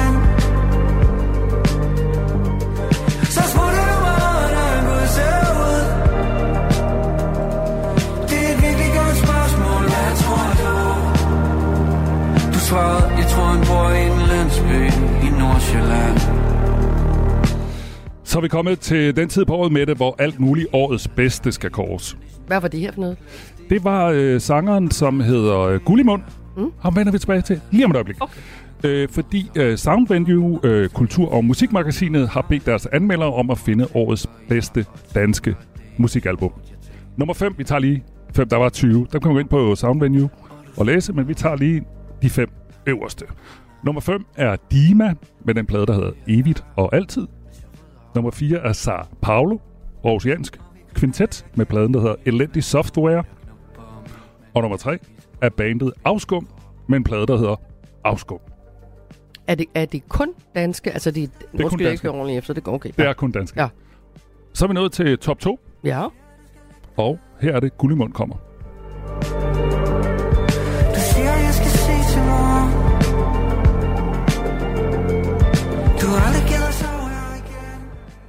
[12.77, 14.81] Svarede, jeg tror han bor i en landsby
[15.27, 16.19] i Nordsjælland
[18.25, 21.09] Så er vi kommet til den tid på året med det, hvor alt muligt årets
[21.09, 22.17] bedste skal kåres.
[22.47, 23.17] Hvad var det her for noget?
[23.71, 26.23] Det var øh, sangeren, som hedder øh, Gullimund.
[26.57, 26.73] Mm.
[26.81, 28.17] Ham vender vi tilbage til lige om et øjeblik.
[28.21, 28.41] Okay.
[28.85, 33.59] Øh, fordi øh, Sound Venue, øh, Kultur- og Musikmagasinet har bedt deres anmeldere om at
[33.59, 34.85] finde årets bedste
[35.15, 35.55] danske
[35.97, 36.53] musikalbum.
[37.17, 39.07] Nummer 5, vi tager lige fem, der var 20.
[39.12, 40.29] Der kan man gå ind på Sound Venue
[40.77, 41.83] og læse, men vi tager lige
[42.23, 42.49] de fem
[42.87, 43.25] øverste.
[43.83, 47.27] Nummer 5 er Dima med den plade, der hedder Evigt og Altid.
[48.14, 49.59] Nummer 4 er Sar Paulo,
[50.05, 50.61] Aarhusiansk
[50.96, 53.25] Quintet med pladen, der hedder Elendig Software.
[54.55, 54.99] Og nummer 3
[55.42, 56.49] er bandet Afskum
[56.88, 57.57] med en plade, der hedder
[58.05, 58.38] Afskum.
[59.46, 60.90] Er det, er det kun danske?
[60.92, 61.90] Altså, det, det er kun danske.
[61.92, 62.55] ikke ordentligt efter.
[62.55, 62.90] Det går okay.
[62.96, 63.57] Det er kun dansk.
[63.57, 63.68] Ja.
[64.53, 66.07] Så er vi nået til top 2, Ja.
[66.96, 68.37] og her er det Gullimund kommer.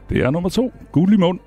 [0.10, 1.40] Det er nummer 2, Gullimund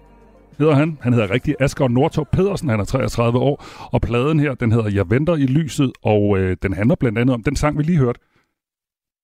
[0.59, 0.99] hedder han.
[1.01, 4.91] Han hedder rigtig Asger Nordtorp Pedersen, han er 33 år, og pladen her, den hedder
[4.91, 7.99] Jeg venter i lyset, og øh, den handler blandt andet om den sang, vi lige
[7.99, 8.21] hørte,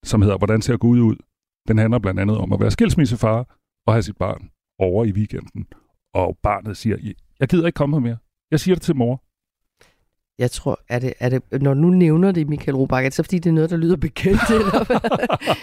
[0.03, 1.15] som hedder Hvordan ser Gud ud?
[1.67, 5.67] Den handler blandt andet om at være skilsmissefar og have sit barn over i weekenden.
[6.13, 6.97] Og barnet siger,
[7.39, 8.17] jeg gider ikke komme her mere.
[8.51, 9.23] Jeg siger det til mor.
[10.39, 13.13] Jeg tror, er det, er det, når du nu nævner det, Michael Robach, er det
[13.13, 14.41] så fordi, det er noget, der lyder bekendt?
[14.49, 15.55] Eller hvad?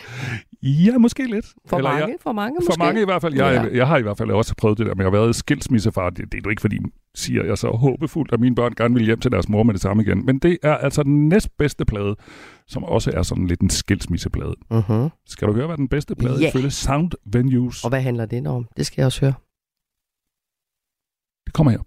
[0.62, 1.46] Ja, måske lidt.
[1.66, 2.78] For Eller mange, jeg, for mange For måske?
[2.78, 3.34] mange i hvert fald.
[3.34, 3.62] Jeg, Ja.
[3.62, 3.76] ja.
[3.76, 6.10] jeg har i hvert fald også prøvet det der med at være skilsmissefar.
[6.10, 6.78] Det, det er jo ikke, fordi
[7.14, 9.82] siger jeg så håbefuldt, at mine børn gerne vil hjem til deres mor med det
[9.82, 10.26] samme igen.
[10.26, 12.16] Men det er altså den næstbedste plade,
[12.66, 14.54] som også er sådan lidt en skilsmisseplade.
[14.72, 15.08] Uh-huh.
[15.26, 16.48] Skal du høre, hvad den bedste plade Ja.
[16.48, 17.84] ifølge Sound Venues?
[17.84, 18.66] Og hvad handler det om?
[18.76, 19.34] Det skal jeg også høre.
[21.46, 21.78] Det kommer her.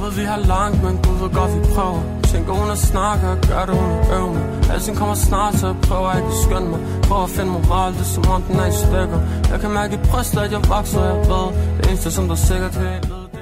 [0.00, 2.00] Jeg ved, vi har langt, men Gud ved godt, vi prøver
[2.32, 5.76] Tænker hun at snakke og gør det hun øver mig Alting kommer snart, så jeg
[5.88, 8.66] prøver ikke at skynde mig Prøver at finde moral, det er som om den er
[8.74, 9.20] i stykker
[9.52, 12.74] Jeg kan mærke i brystet, at jeg vokser, jeg ved Det eneste, som der sikkert
[12.80, 12.92] vil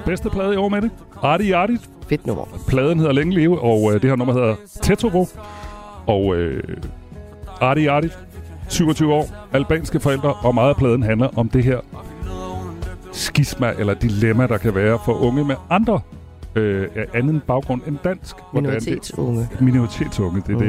[0.05, 0.91] Bedste plade i år med det.
[1.21, 1.77] Arti Arti.
[2.09, 2.45] Fedt nummer.
[2.67, 5.27] Pladen hedder Længe Leve, og øh, det her nummer hedder Tetoro.
[6.07, 6.63] Og øh,
[7.61, 8.07] Arti Arti,
[8.69, 11.79] 27 år, albanske forældre, og meget af pladen handler om det her
[13.11, 16.01] skisma eller dilemma, der kan være for unge med andre
[16.55, 18.35] øh, af anden baggrund end dansk.
[18.53, 19.47] Minoritetsunge.
[19.61, 20.59] Minoritetsunge, det er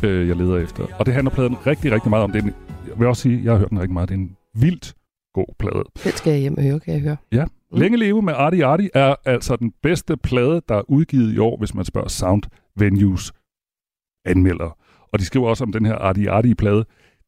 [0.00, 0.86] det, øh, jeg leder efter.
[0.98, 2.32] Og det handler pladen rigtig, rigtig meget om.
[2.32, 2.54] Det en
[2.88, 4.08] jeg vil også sige, jeg har hørt den rigtig meget.
[4.08, 4.94] Det er en vildt
[5.34, 5.84] god plade.
[6.04, 7.16] Den skal jeg hjem og høre, kan jeg høre.
[7.32, 7.44] Ja.
[7.44, 7.78] Mm.
[7.78, 11.58] Længe leve med Arti Arti er altså den bedste plade, der er udgivet i år,
[11.58, 12.42] hvis man spørger Sound
[12.76, 13.32] Venues
[14.24, 14.72] anmeldere.
[15.12, 16.84] Og de skriver også om den her Arti Arti-plade.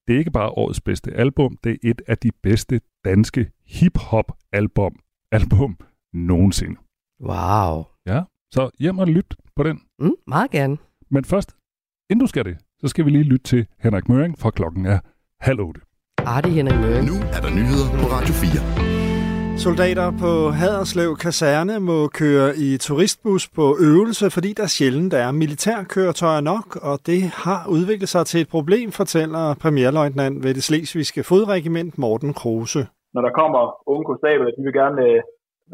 [0.06, 4.96] Det er ikke bare årets bedste album, det er et af de bedste danske hip-hop-album
[5.32, 5.76] album
[6.12, 6.76] nogensinde.
[7.20, 7.84] Wow.
[8.06, 8.22] Ja,
[8.54, 9.80] så hjem og lyt på den.
[9.98, 10.76] Mm, meget gerne.
[11.10, 11.56] Men først,
[12.10, 14.98] inden du skal det, så skal vi lige lytte til Henrik Møring, for klokken er
[15.40, 15.80] halv otte.
[16.26, 17.06] Arti Henrik Møring.
[17.06, 19.58] Nu er der nyheder på Radio 4.
[19.58, 26.40] Soldater på Haderslev Kaserne må køre i turistbus på øvelse, fordi der sjældent er militærkøretøjer
[26.40, 31.98] nok, og det har udviklet sig til et problem, fortæller premierløjtnant ved det slesvigske fodregiment
[31.98, 32.86] Morten Kruse.
[33.14, 35.20] Når der kommer unge konstabler, de vil gerne øh,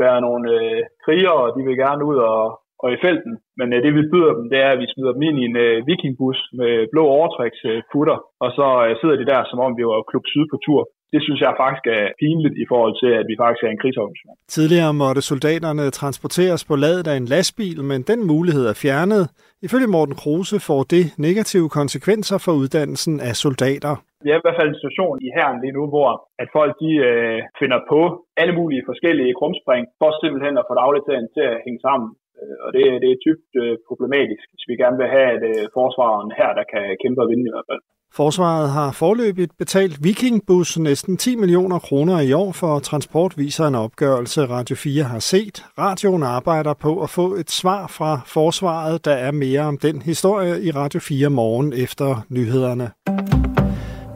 [0.02, 2.44] være nogle øh, krigere, og de vil gerne ud og,
[2.82, 3.34] og i felten.
[3.58, 5.56] Men øh, det vi byder dem, det er, at vi smider dem ind i en
[5.66, 9.84] øh, vikingbus med blå overtræksputter, øh, og så øh, sidder de der, som om vi
[9.90, 10.82] var Klub Syd på tur
[11.14, 14.36] det synes jeg faktisk er pinligt i forhold til, at vi faktisk er en krigsorganisation.
[14.56, 19.24] Tidligere måtte soldaterne transporteres på ladet af en lastbil, men den mulighed er fjernet.
[19.66, 23.94] Ifølge Morten Kruse får det negative konsekvenser for uddannelsen af soldater.
[24.24, 26.08] Vi er i hvert fald en situation i herren lige nu, hvor
[26.42, 28.00] at folk de, øh, finder på
[28.40, 32.08] alle mulige forskellige krumspring for simpelthen at få dagligdagen til at hænge sammen.
[32.38, 35.64] Øh, og det, det er typisk øh, problematisk, hvis vi gerne vil have et øh,
[35.76, 37.82] forsvaren her, der kan kæmpe og vinde i hvert fald.
[38.16, 43.74] Forsvaret har forløbigt betalt Vikingbus næsten 10 millioner kroner i år for transport, viser en
[43.74, 45.64] opgørelse Radio 4 har set.
[45.78, 50.62] Radioen arbejder på at få et svar fra Forsvaret, der er mere om den historie
[50.62, 52.90] i Radio 4 morgen efter nyhederne.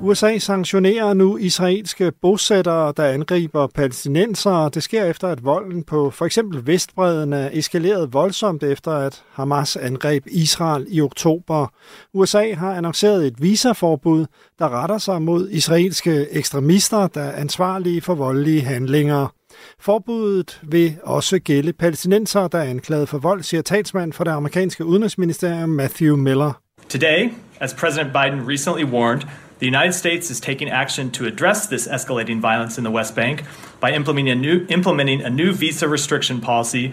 [0.08, 4.70] USA sanktionerer nu israelske bosættere, der angriber palæstinensere.
[4.74, 9.76] Det sker efter, at volden på for eksempel Vestbreden er eskaleret voldsomt efter, at Hamas
[9.76, 11.66] angreb Israel i oktober.
[12.14, 14.26] USA har annonceret et visaforbud,
[14.58, 19.34] der retter sig mod israelske ekstremister, der er ansvarlige for voldelige handlinger.
[19.80, 24.84] Forbuddet vil også gælde palæstinenser, der er anklaget for vold, siger talsmand for det amerikanske
[24.84, 26.52] udenrigsministerium Matthew Miller.
[26.88, 29.22] Today, as President Biden recently warned,
[29.60, 33.44] The United States is taking action to address this escalating violence in the West Bank
[33.80, 36.92] by implementing a new, implementing a new visa restriction policy.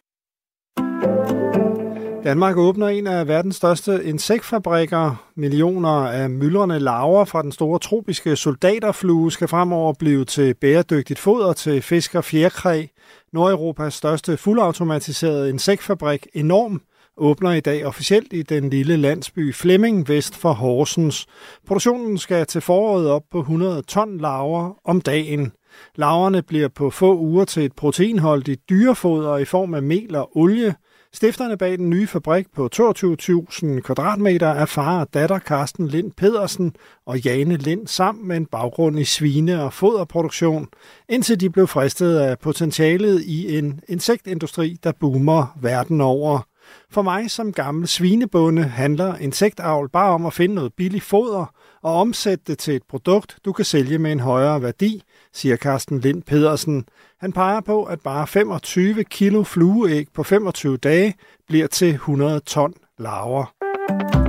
[2.24, 5.26] Danmark åbner en af verdens største insektfabrikker.
[5.36, 11.54] Millioner af myldrende larver fra den store tropiske soldaterflue skal fremover blive til bæredygtigt foder
[11.54, 12.86] til fisk og fjerkræ.
[13.34, 16.82] Nordeuropas største fuldautomatiserede insektfabrik Enorm
[17.18, 21.26] åbner i dag officielt i den lille landsby Flemming vest for Horsens.
[21.68, 25.52] Produktionen skal til foråret op på 100 ton laver om dagen.
[25.96, 30.76] Laverne bliver på få uger til et proteinholdigt dyrefoder i form af mel og olie.
[31.14, 36.76] Stifterne bag den nye fabrik på 22.000 kvadratmeter er far og datter Carsten Lind Pedersen
[37.06, 40.68] og Jane Lind sammen med en baggrund i svine- og foderproduktion,
[41.10, 46.55] indtil de blev fristet af potentialet i en insektindustri, der boomer verden over.
[46.92, 51.94] For mig som gammel svinebonde handler insektavl bare om at finde noget billigt foder og
[51.94, 56.24] omsætte det til et produkt, du kan sælge med en højere værdi, siger Carsten Lind
[56.24, 56.86] Pedersen.
[57.20, 61.16] Han peger på, at bare 25 kilo flueæg på 25 dage
[61.48, 64.25] bliver til 100 ton laver.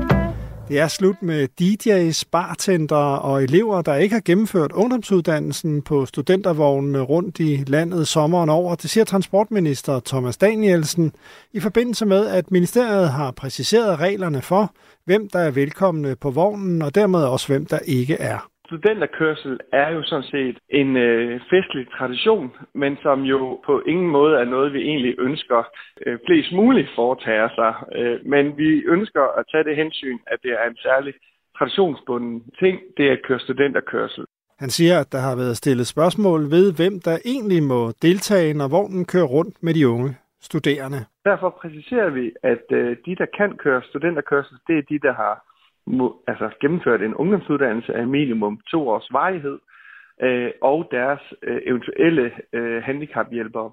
[0.69, 7.01] Det er slut med DJ's, bartender og elever, der ikke har gennemført ungdomsuddannelsen på studentervognene
[7.01, 8.75] rundt i landet sommeren over.
[8.75, 11.13] Det siger transportminister Thomas Danielsen
[11.53, 14.75] i forbindelse med, at ministeriet har præciseret reglerne for,
[15.05, 19.89] hvem der er velkomne på vognen, og dermed også hvem der ikke er studenterkørsel er
[19.97, 24.73] jo sådan set en øh, festlig tradition, men som jo på ingen måde er noget,
[24.73, 25.63] vi egentlig ønsker
[26.07, 27.73] øh, flest muligt foretager sig.
[27.99, 31.15] Øh, men vi ønsker at tage det hensyn, at det er en særlig
[31.59, 34.25] traditionsbunden ting, det er at køre studenterkørsel.
[34.59, 38.69] Han siger, at der har været stillet spørgsmål ved, hvem der egentlig må deltage, når
[38.69, 41.01] vognen kører rundt med de unge studerende.
[41.25, 45.35] Derfor præciserer vi, at øh, de, der kan køre studenterkørsel, det er de, der har
[45.87, 49.59] må, altså gennemført en ungdomsuddannelse af minimum to års varighed,
[50.23, 53.71] øh, og deres øh, eventuelle øh, handicaphjælpere.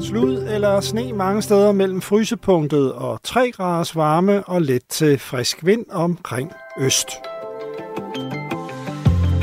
[0.00, 5.66] Slud eller sne mange steder mellem frysepunktet og 3 graders varme og let til frisk
[5.66, 7.10] vind omkring øst.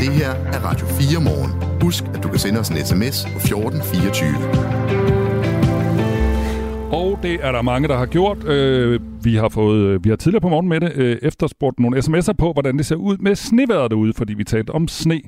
[0.01, 1.51] Det her er Radio 4 morgen.
[1.81, 4.88] Husk, at du kan sende os en sms på 1424.
[6.91, 8.47] Og det er der mange, der har gjort.
[8.47, 11.97] Øh, vi har fået, øh, vi har tidligere på morgen med det øh, efterspurgt nogle
[11.97, 15.21] sms'er på, hvordan det ser ud med sneværet derude, fordi vi talte om sne.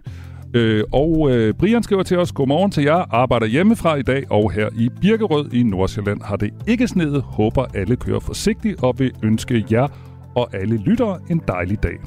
[0.54, 4.52] Øh, og øh, Brian skriver til os, godmorgen til jer, arbejder hjemmefra i dag, og
[4.52, 7.21] her i Birkerød i Nordsjælland har det ikke sneet.
[7.21, 9.88] Håber alle kører forsigtigt, og vil ønske jer
[10.36, 11.97] og alle lyttere en dejlig dag.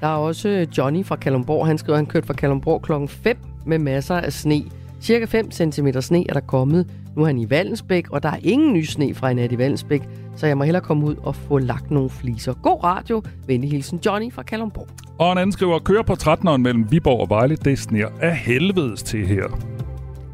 [0.00, 1.66] Der er også øh, Johnny fra Kalumborg.
[1.66, 4.62] Han skriver, at han kørte fra Kalumborg klokken 5 med masser af sne.
[5.00, 6.86] Cirka 5 cm sne er der kommet.
[7.16, 9.58] Nu er han i Vallensbæk, og der er ingen ny sne fra en nat i
[9.58, 10.02] Vallensbæk,
[10.36, 12.52] så jeg må hellere komme ud og få lagt nogle fliser.
[12.52, 13.22] God radio.
[13.46, 14.88] Venlig hilsen Johnny fra Kalumborg.
[15.18, 17.56] Og en anden skriver, kører på 13'eren mellem Viborg og Vejle.
[17.56, 19.44] Det sner af helvedes til her.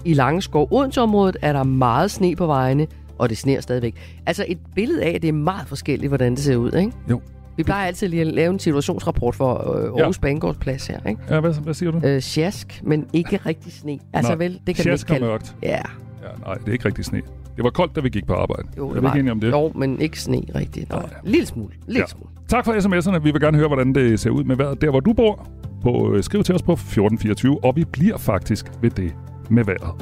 [0.05, 2.87] I Langeskov Odense-området er der meget sne på vejene,
[3.19, 3.95] og det sner stadigvæk.
[4.27, 6.93] Altså et billede af, at det er meget forskelligt, hvordan det ser ud, ikke?
[7.11, 7.21] Jo.
[7.57, 10.21] Vi plejer altid lige at lave en situationsrapport for øh, Aarhus ja.
[10.21, 11.21] Banegårds plads her, ikke?
[11.31, 12.01] Ja, hvad, hvad siger du?
[12.07, 13.99] Øh, sjask, men ikke rigtig sne.
[14.13, 15.27] Altså Nå, vel, det kan man sjask ikke kalde.
[15.27, 15.57] mørkt.
[15.63, 15.81] Ja.
[16.29, 17.21] Ja, nej, det er ikke rigtig sne.
[17.57, 18.69] Det var koldt, da vi gik på arbejde.
[18.79, 19.51] Jo, det var, ikke om det?
[19.51, 20.91] Jo, men ikke sne rigtigt.
[20.91, 21.75] Nå, lille smule.
[21.87, 22.07] Lille Ja.
[22.07, 22.29] smule.
[22.49, 23.19] Tak for sms'erne.
[23.19, 25.49] Vi vil gerne høre, hvordan det ser ud med vejret der, hvor du bor.
[25.83, 29.13] På, øh, skriv til os på 1424, og vi bliver faktisk ved det
[29.51, 29.95] med vejret.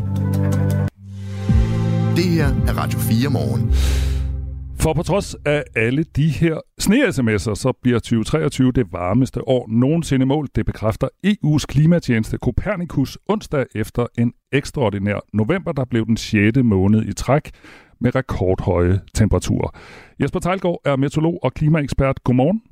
[2.16, 3.72] Det her er Radio 4 morgen.
[4.86, 10.26] For på trods af alle de her sne-sms'er, så bliver 2023 det varmeste år nogensinde
[10.26, 10.56] målt.
[10.56, 16.58] Det bekræfter EU's klimatjeneste Copernicus onsdag efter en ekstraordinær november, der blev den 6.
[16.64, 17.50] måned i træk
[18.00, 19.70] med rekordhøje temperaturer.
[20.20, 22.24] Jesper Tejlgaard er meteorolog og klimaekspert.
[22.24, 22.62] Godmorgen.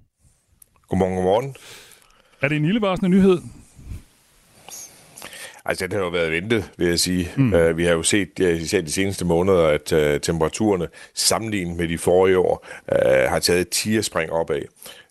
[0.89, 1.55] Godmorgen, godmorgen.
[2.43, 3.39] Er det en ildevarsende nyhed?
[5.67, 7.31] Altså, det har jo været ventet, vil jeg sige.
[7.37, 7.53] Mm.
[7.53, 11.89] Uh, vi har jo set uh, især de seneste måneder, at uh, temperaturerne sammenlignet med
[11.89, 14.63] de forrige år uh, har taget et tierspring opad.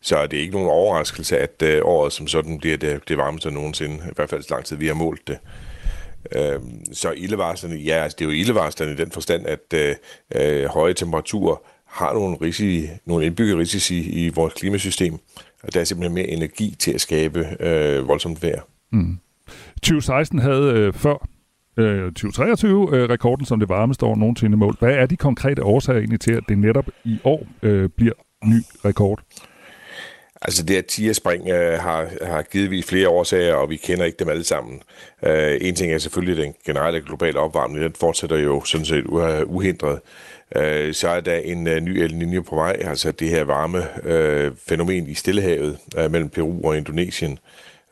[0.02, 3.52] Så det er ikke nogen overraskelse, at uh, året som sådan bliver det, det varmeste
[3.52, 3.96] nogensinde.
[3.96, 5.38] I hvert fald så lang tid, vi har målt det.
[6.36, 6.64] Uh,
[6.94, 9.80] så ildevarslerne, ja, altså, det er jo ildevarslerne i den forstand, at uh,
[10.42, 11.56] uh, høje temperaturer
[11.88, 15.14] har nogle, risici, nogle indbyggede risici i vores klimasystem.
[15.64, 18.62] Og der er simpelthen mere energi til at skabe uh, voldsomt vejr.
[18.92, 19.18] Mm.
[19.84, 21.28] 2016 havde øh, før
[21.78, 24.80] øh, 2023 øh, rekorden som det varmeste år nogensinde målt.
[24.80, 28.14] Hvad er de konkrete årsager egentlig til, at det netop i år øh, bliver
[28.46, 29.20] ny rekord?
[30.42, 34.30] Altså det her tierspring øh, har, har givetvis flere årsager, og vi kender ikke dem
[34.30, 34.82] alle sammen.
[35.24, 39.56] Øh, en ting er selvfølgelig den generelle globale opvarmning, den fortsætter jo sådan set uh,
[39.56, 40.00] uhindret.
[40.56, 44.08] Øh, så er der en uh, ny El Niño på vej, altså det her varme
[44.08, 47.32] øh, fænomen i Stillehavet øh, mellem Peru og Indonesien.
[47.32, 47.38] Øh,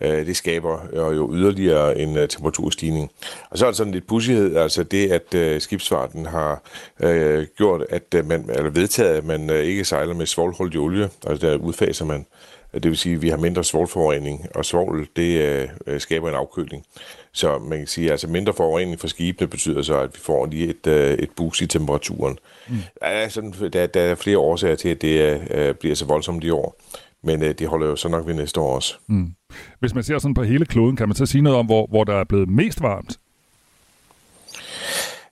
[0.02, 3.12] det skaber øh, jo yderligere en øh, temperaturstigning.
[3.50, 6.62] Og så er der sådan lidt pussighed, altså det, at øh, skibsfarten har
[7.00, 11.10] øh, gjort, at øh, man, eller vedtaget, at man øh, ikke sejler med svovlholdig olie,
[11.26, 12.26] og der udfaser man.
[12.74, 16.86] Det vil sige, at vi har mindre svovlforurening, og svovl, det øh, skaber en afkøling.
[17.32, 20.46] Så man kan sige, at altså mindre forurening for skibene betyder så, at vi får
[20.46, 22.40] lige et, øh, et boost i temperaturen.
[22.70, 22.76] Mm.
[23.02, 26.44] Der, er sådan, der, der er flere årsager til, at det øh, bliver så voldsomt
[26.44, 26.76] i år.
[27.24, 28.96] Men øh, det holder jo så nok ved næste år også.
[29.08, 29.34] Mm.
[29.80, 32.04] Hvis man ser sådan på hele kloden, kan man så sige noget om, hvor, hvor
[32.04, 33.20] der er blevet mest varmt?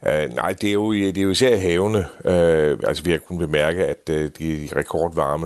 [0.01, 1.99] Uh, nej, det er, jo, det er jo især havene.
[1.99, 5.45] Uh, altså, vi har kunnet bemærke, at uh, de er rekordvarme,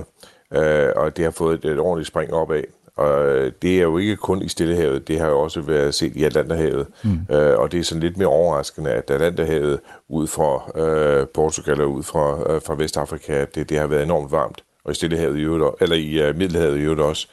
[0.56, 2.64] uh, og det har fået et, et ordentligt spring opad.
[2.96, 6.24] Og det er jo ikke kun i Stillehavet, det har jo også været set i
[6.24, 6.88] Atlanterhavet.
[7.04, 7.12] Mm.
[7.12, 9.80] Uh, og det er sådan lidt mere overraskende, at Atlanterhavet
[10.10, 14.32] ud fra uh, Portugal og ud fra, uh, fra Vestafrika, det, det har været enormt
[14.32, 14.64] varmt.
[14.86, 17.28] Og i Stillehavet i øvrigt, eller i uh, Middelhavet i øvrigt også.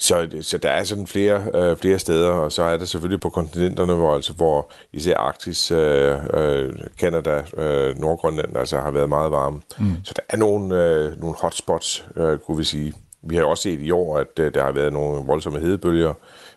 [0.00, 3.30] Så, så der er sådan flere, øh, flere steder, og så er der selvfølgelig på
[3.30, 9.30] kontinenterne, hvor, altså, hvor især Arktis, øh, øh, Canada, øh, Nordgrønland altså, har været meget
[9.30, 9.60] varme.
[9.78, 9.92] Mm.
[10.04, 12.92] Så der er nogle, øh, nogle hotspots, øh, kunne vi sige.
[13.22, 16.14] Vi har også set i år, at øh, der har været nogle voldsomme hedebølger.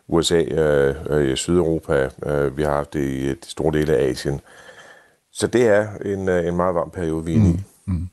[0.07, 4.41] USA, øh, øh, Sydeuropa, øh, vi har haft det i et store dele af Asien.
[5.33, 7.59] Så det er en, øh, en meget varm periode, vi er inde i.
[7.91, 8.07] Mm.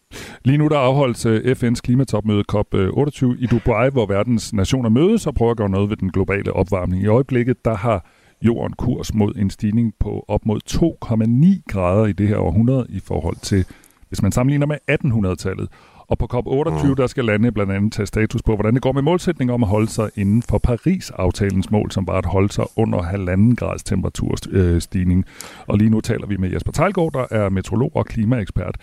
[0.45, 5.35] Lige nu der afholdes øh, FN's klimatopmøde COP28 i Dubai, hvor verdens nationer mødes og
[5.35, 7.03] prøver at gøre noget ved den globale opvarmning.
[7.03, 8.07] I øjeblikket der har
[8.43, 13.01] jorden kurs mod en stigning på op mod 2,9 grader i det her århundrede i
[13.01, 13.65] forhold til,
[14.09, 15.69] hvis man sammenligner med 1800-tallet.
[16.09, 19.03] Og på COP28, der skal lande blandt andet tage status på, hvordan det går med
[19.03, 23.03] målsætningen om at holde sig inden for Paris-aftalens mål, som var at holde sig under
[23.03, 25.25] halvanden grads temperaturstigning.
[25.67, 28.77] Og lige nu taler vi med Jesper Tejlgaard, der er meteorolog og klimaekspert.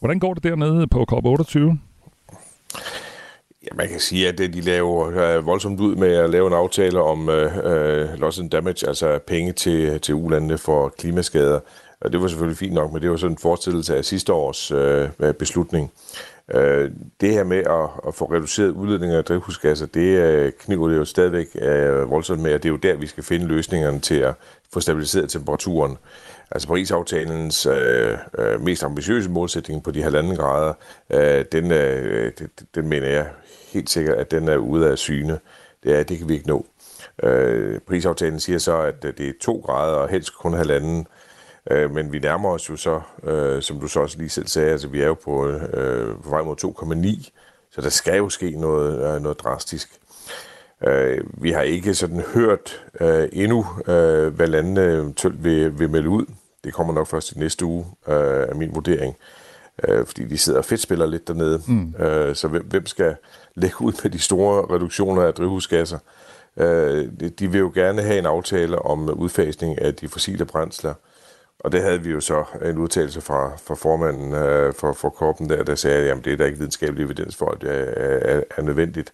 [0.00, 1.58] Hvordan går det dernede på COP28?
[3.62, 7.02] Ja, man kan sige, at de laver øh, voldsomt ud med at lave en aftale
[7.02, 11.60] om øh, øh, loss and damage, altså penge til, til ulandene for klimaskader.
[12.00, 14.70] Og det var selvfølgelig fint nok, men det var sådan en forestillelse af sidste års
[14.70, 15.92] øh, øh, beslutning.
[16.54, 20.96] Øh, det her med at, at få reduceret udledninger af drivhusgasser, det øh, kniver det
[20.96, 24.18] jo stadigvæk øh, voldsomt med, og det er jo der, vi skal finde løsningerne til
[24.18, 24.34] at
[24.72, 25.96] få stabiliseret temperaturen.
[26.50, 30.74] Altså Paris-aftalens øh, øh, mest ambitiøse målsætning på de halvanden grader,
[31.10, 33.26] øh, den, øh, den, den mener jeg
[33.72, 35.38] helt sikkert, at den er ude af syne.
[35.82, 36.66] Det, er, det kan vi ikke nå.
[37.22, 41.06] Øh, Paris-aftalen siger så, at øh, det er to grader og helst kun halvanden.
[41.70, 44.70] Øh, men vi nærmer os jo så, øh, som du så også lige selv sagde,
[44.70, 46.56] altså vi er jo på, øh, på vej mod
[47.24, 47.30] 2,9,
[47.70, 50.00] så der skal jo ske noget, øh, noget drastisk.
[50.86, 56.08] Øh, vi har ikke sådan hørt øh, endnu, øh, hvad landene eventuelt vil, vil melde
[56.08, 56.26] ud.
[56.64, 59.16] Det kommer nok først i næste uge, øh, af min vurdering.
[59.88, 61.62] Øh, fordi de sidder og fedtspiller lidt dernede.
[61.66, 61.94] Mm.
[61.98, 63.16] Øh, så hvem, hvem skal
[63.54, 65.98] lægge ud med de store reduktioner af drivhusgasser?
[66.56, 67.08] Øh,
[67.38, 70.94] de vil jo gerne have en aftale om udfasning af de fossile brændsler.
[71.60, 75.50] Og det havde vi jo så en udtalelse fra, fra formanden øh, for, for Korpen
[75.50, 77.84] der, der sagde, at det er der ikke videnskabelig evidens for, at det er,
[78.36, 79.12] er, er nødvendigt.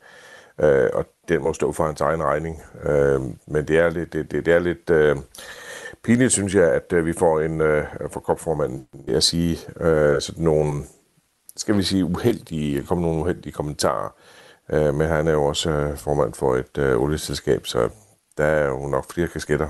[0.60, 2.62] Øh, og den må stå for hans egen regning.
[2.84, 5.16] Øh, men det er lidt, det, det, det er lidt øh,
[6.04, 10.44] pinligt, synes jeg, at øh, vi får en øh, for kopformanden at sige øh, sådan
[10.44, 10.72] nogle,
[11.56, 14.14] skal vi sige, uheldige, kom nogle uheldige kommentarer.
[14.72, 17.88] Øh, men han er jo også øh, formand for et øh, olieselskab, så
[18.38, 19.68] der er jo nok flere kasketter.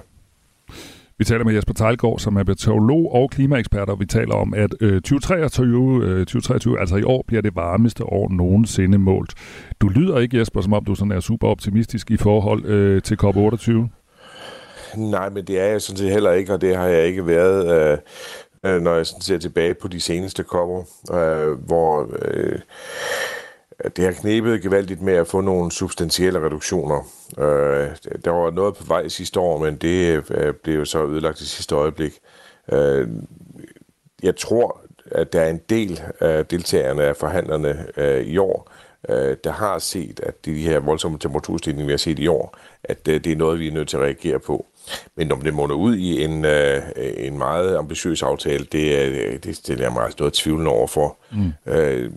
[1.18, 4.74] Vi taler med Jesper Tejlgaard, som er meteorolog og klimaekspert, og vi taler om, at
[4.80, 9.34] øh, 2023, øh, 2023, altså i år, bliver det varmeste år nogensinde målt.
[9.80, 13.18] Du lyder ikke, Jesper, som om du sådan er super optimistisk i forhold øh, til
[13.22, 13.72] COP28.
[14.96, 17.92] Nej, men det er jeg sådan set heller ikke, og det har jeg ikke været,
[17.92, 17.98] øh,
[18.64, 20.82] øh når jeg sådan ser tilbage på de seneste kopper,
[21.12, 22.08] øh, hvor...
[22.22, 22.58] Øh,
[23.96, 27.08] det har knebet gevaldigt med at få nogle substantielle reduktioner.
[27.38, 27.88] Øh,
[28.24, 31.74] der var noget på vej sidste år, men det øh, blev så ødelagt i sidste
[31.74, 32.12] øjeblik.
[32.72, 33.08] Øh,
[34.22, 34.80] jeg tror,
[35.10, 38.70] at der er en del af deltagerne af forhandlerne øh, i år,
[39.08, 43.08] øh, der har set, at de her voldsomme temperaturstigninger, vi har set i år, at
[43.08, 44.66] øh, det er noget, vi er nødt til at reagere på.
[45.16, 49.84] Men om det munder ud i en, øh, en meget ambitiøs aftale, det, det stiller
[49.84, 51.16] jeg meget noget tvivl over for.
[51.32, 51.72] Mm.
[51.72, 52.10] Øh,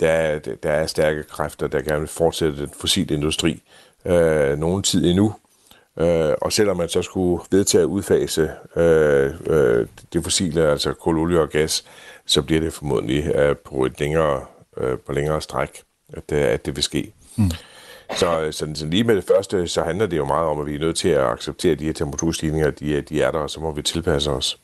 [0.00, 3.62] der, er, der er stærke kræfter, der gerne vil fortsætte den fossile industri
[4.04, 5.34] øh, nogen tid endnu.
[6.00, 11.18] Øh, og selvom man så skulle vedtage at udfase øh, øh, det fossile, altså kul,
[11.18, 11.84] olie og gas,
[12.26, 14.44] så bliver det formodentlig øh, på et længere,
[14.76, 17.12] øh, på længere stræk, at, det, at det vil ske.
[17.36, 17.50] Mm.
[18.16, 20.74] Så, så, så lige med det første, så handler det jo meget om, at vi
[20.74, 23.72] er nødt til at acceptere de her temperaturstigninger, de, de er der, og så må
[23.72, 24.58] vi tilpasse os.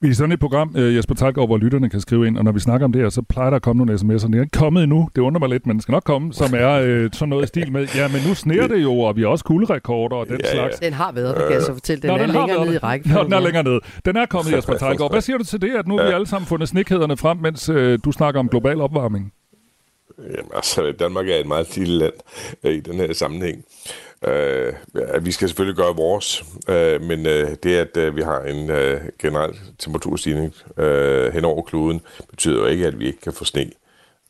[0.00, 2.52] Vi er sådan et program, øh, Jesper Talgaard, hvor lytterne kan skrive ind, og når
[2.52, 4.26] vi snakker om det her, så plejer der at komme nogle sms'er.
[4.26, 6.54] Det er ikke kommet endnu, det undrer mig lidt, men det skal nok komme, som
[6.54, 9.20] er øh, sådan noget i stil med, ja, men nu sneer det jo, og vi
[9.20, 10.78] har også kulderekorder og den ja, slags.
[10.78, 12.02] Den har været, det kan jeg så fortælle.
[12.02, 13.12] Den Nå, er den længere nede i rækken.
[13.12, 13.80] Nå, den er længere nede.
[14.04, 15.12] Den er kommet, Jesper Talgaard.
[15.12, 17.68] Hvad siger du til det, at nu har vi alle sammen fundet snikhederne frem, mens
[17.68, 19.32] øh, du snakker om global opvarmning?
[20.18, 22.14] Jamen altså, Danmark er et meget lille land
[22.64, 23.64] øh, i den her sammenhæng.
[24.24, 24.72] Øh,
[25.22, 29.00] vi skal selvfølgelig gøre vores, øh, men øh, det, at øh, vi har en øh,
[29.18, 32.00] generel temperaturstigning øh, hen over kloden,
[32.30, 33.70] betyder jo ikke, at vi ikke kan få sne.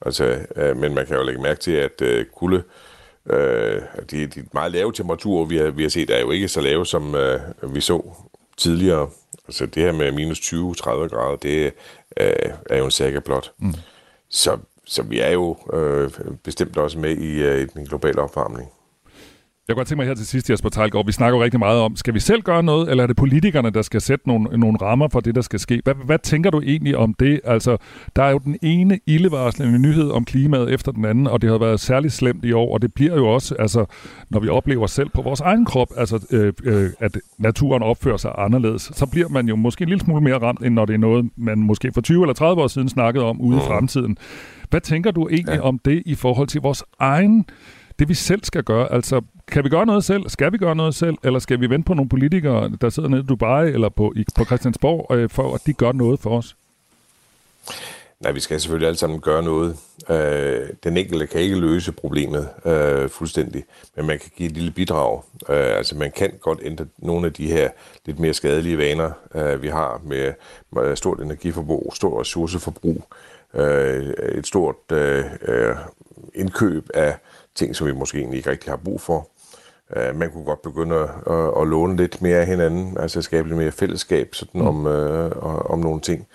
[0.06, 2.62] Altså, øh, men man kan jo lægge mærke til, at øh, kulde,
[3.30, 6.60] øh, de, de meget lave temperaturer, vi har, vi har set, er jo ikke så
[6.60, 7.40] lave, som øh,
[7.74, 8.02] vi så
[8.56, 9.10] tidligere.
[9.48, 11.72] Altså det her med minus 20-30 grader, det
[12.16, 13.52] øh, er jo en saga blot.
[13.58, 13.74] Mm.
[14.28, 16.10] Så, så vi er jo øh,
[16.44, 18.70] bestemt også med i, øh, i den globale opvarmning.
[19.68, 21.80] Jeg kan godt tænke mig her til sidst, Jesper Tejlgaard, vi snakker jo rigtig meget
[21.80, 24.78] om, skal vi selv gøre noget, eller er det politikerne, der skal sætte nogle, nogle
[24.82, 25.80] rammer for det, der skal ske?
[25.84, 27.40] Hvad, hvad tænker du egentlig om det?
[27.44, 27.76] Altså,
[28.16, 31.58] der er jo den ene ildevarslende nyhed om klimaet efter den anden, og det har
[31.58, 33.84] været særligt slemt i år, og det bliver jo også, altså,
[34.30, 38.32] når vi oplever selv på vores egen krop, altså, øh, øh, at naturen opfører sig
[38.38, 40.98] anderledes, så bliver man jo måske en lille smule mere ramt, end når det er
[40.98, 44.18] noget, man måske for 20 eller 30 år siden snakkede om ude i fremtiden.
[44.70, 45.60] Hvad tænker du egentlig ja.
[45.60, 47.46] om det i forhold til vores egen
[47.98, 50.28] det vi selv skal gøre, altså kan vi gøre noget selv?
[50.28, 51.14] Skal vi gøre noget selv?
[51.24, 54.24] Eller skal vi vente på nogle politikere, der sidder nede i Dubai eller på, i,
[54.36, 56.56] på Christiansborg, øh, for at de gør noget for os?
[58.20, 59.76] Nej, vi skal selvfølgelig alle sammen gøre noget.
[60.10, 63.64] Øh, den enkelte kan ikke løse problemet øh, fuldstændig,
[63.96, 65.22] men man kan give et lille bidrag.
[65.48, 67.70] Øh, altså man kan godt ændre nogle af de her
[68.06, 70.32] lidt mere skadelige vaner, øh, vi har med,
[70.72, 73.04] med stort energiforbrug, stort ressourceforbrug,
[73.56, 74.06] øh,
[74.38, 75.76] et stort øh, øh
[76.34, 77.16] indkøb af
[77.54, 79.28] ting, som vi måske egentlig ikke rigtig har brug for.
[79.96, 83.48] Uh, man kunne godt begynde at, at, at låne lidt mere af hinanden, altså skabe
[83.48, 84.66] lidt mere fællesskab sådan mm.
[84.66, 86.26] om, uh, om nogle ting.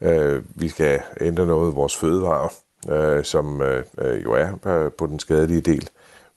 [0.00, 2.48] Uh, vi skal ændre noget af vores fødevarer,
[2.88, 5.88] uh, som uh, jo er uh, på den skadelige del.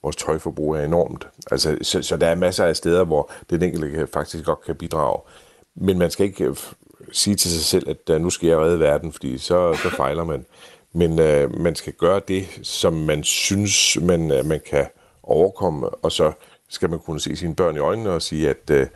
[0.02, 1.28] Vores tøjforbrug er enormt.
[1.50, 5.20] Altså, så, så der er masser af steder, hvor den enkelte faktisk godt kan bidrage.
[5.76, 6.56] Men man skal ikke
[7.12, 10.24] sige til sig selv, at øh, nu skal jeg redde verden, fordi så, så fejler
[10.24, 10.46] man.
[10.92, 14.86] Men øh, man skal gøre det, som man synes, man, øh, man kan
[15.22, 16.32] overkomme, og så
[16.68, 18.86] skal man kunne se sine børn i øjnene og sige, at øh,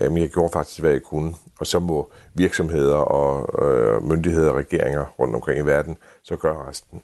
[0.00, 1.34] øh jeg gjorde faktisk, hvad jeg kunne.
[1.60, 6.68] Og så må virksomheder og øh, myndigheder og regeringer rundt omkring i verden så gøre
[6.68, 7.00] resten.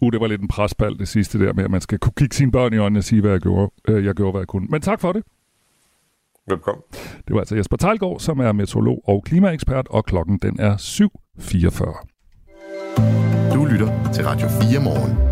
[0.00, 2.36] Uh, det var lidt en presbald det sidste der med, at man skal kunne kigge
[2.36, 4.66] sine børn i øjnene og sige, hvad jeg gjorde, øh, jeg gjorde, hvad jeg kunne.
[4.70, 5.24] Men tak for det.
[6.50, 6.82] Velkommen.
[7.28, 13.54] Det var altså Jesper Tejlgaard, som er meteorolog og klimaekspert, og klokken den er 7.44.
[13.54, 15.30] Du lytter til Radio 4 morgen.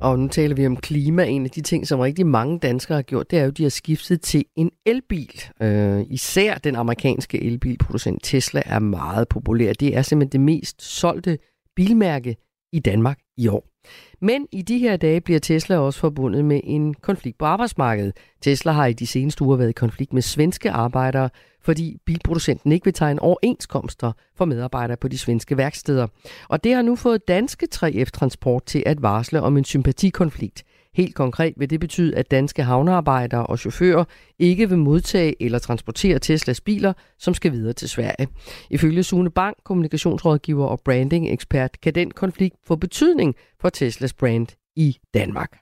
[0.00, 1.24] Og nu taler vi om klima.
[1.24, 3.62] En af de ting, som rigtig mange danskere har gjort, det er jo, at de
[3.62, 5.42] har skiftet til en elbil.
[5.62, 9.72] Øh, især den amerikanske elbilproducent Tesla er meget populær.
[9.72, 11.38] Det er simpelthen det mest solgte
[11.76, 12.36] bilmærke
[12.72, 13.71] i Danmark i år.
[14.20, 18.16] Men i de her dage bliver Tesla også forbundet med en konflikt på arbejdsmarkedet.
[18.40, 21.30] Tesla har i de seneste uger været i konflikt med svenske arbejdere,
[21.60, 26.06] fordi bilproducenten ikke vil tegne overenskomster for medarbejdere på de svenske værksteder.
[26.48, 30.64] Og det har nu fået danske 3F Transport til at varsle om en sympatikonflikt.
[30.96, 34.04] Helt konkret vil det betyde, at danske havnearbejdere og chauffører
[34.38, 38.28] ikke vil modtage eller transportere Teslas biler, som skal videre til Sverige.
[38.70, 44.98] Ifølge Sune Bank, kommunikationsrådgiver og branding-ekspert, kan den konflikt få betydning for Teslas brand i
[45.14, 45.58] Danmark.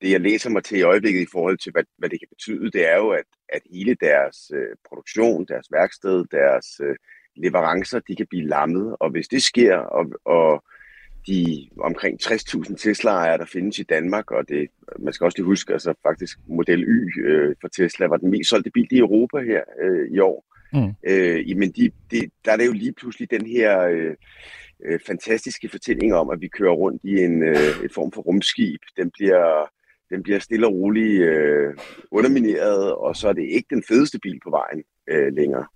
[0.00, 2.70] Det, jeg læser mig til i øjeblikket i forhold til, hvad, hvad det kan betyde,
[2.70, 6.96] det er jo, at, at hele deres øh, produktion, deres værksted, deres øh,
[7.36, 8.96] leverancer, de kan blive lammet.
[9.00, 10.64] Og hvis det sker, og, og
[11.26, 14.68] de omkring 60.000 Tesla-ejere, der findes i Danmark, og det,
[14.98, 18.50] man skal også lige huske, altså faktisk Model Y øh, for Tesla var den mest
[18.50, 20.44] solgte bil i Europa her øh, i år.
[20.72, 20.94] Mm.
[21.06, 24.14] Øh, men de, de, der er det jo lige pludselig den her øh,
[24.84, 28.80] øh, fantastiske fortælling om, at vi kører rundt i en øh, et form for rumskib.
[28.96, 29.70] Den bliver,
[30.10, 31.74] den bliver stille og roligt øh,
[32.10, 35.66] undermineret, og så er det ikke den fedeste bil på vejen øh, længere.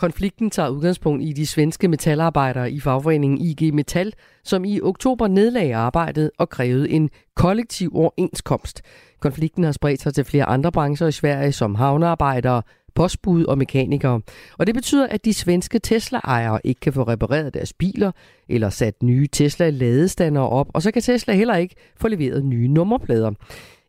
[0.00, 4.12] Konflikten tager udgangspunkt i de svenske metalarbejdere i fagforeningen IG Metal,
[4.44, 8.82] som i oktober nedlagde arbejdet og krævede en kollektiv overenskomst.
[9.18, 12.62] Konflikten har spredt sig til flere andre brancher i Sverige, som havnearbejdere,
[12.94, 14.20] postbud og mekanikere.
[14.58, 18.12] Og det betyder, at de svenske Tesla-ejere ikke kan få repareret deres biler
[18.48, 23.30] eller sat nye Tesla-ladestander op, og så kan Tesla heller ikke få leveret nye nummerplader.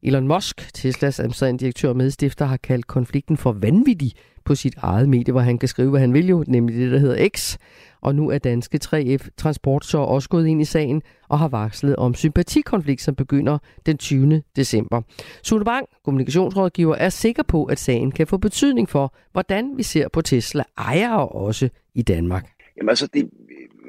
[0.03, 4.11] Elon Musk, Teslas administrerende direktør og medstifter, har kaldt konflikten for vanvittig
[4.45, 6.97] på sit eget medie, hvor han kan skrive, hvad han vil jo, nemlig det, der
[6.97, 7.57] hedder X.
[8.01, 11.95] Og nu er danske 3F Transport så også gået ind i sagen og har varslet
[11.95, 14.43] om sympatikonflikt, som begynder den 20.
[14.55, 15.01] december.
[15.43, 20.07] Sune Bang, kommunikationsrådgiver, er sikker på, at sagen kan få betydning for, hvordan vi ser
[20.07, 22.51] på Tesla ejere også i Danmark.
[22.77, 23.29] Jamen altså, det,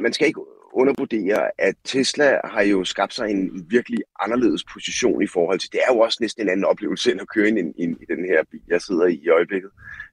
[0.02, 0.40] man skal ikke
[0.72, 5.80] undervurdere, at Tesla har jo skabt sig en virkelig anderledes position i forhold til, det
[5.88, 8.42] er jo også næsten en anden oplevelse end at køre ind, ind i den her
[8.50, 9.70] bil, jeg sidder i i øjeblikket.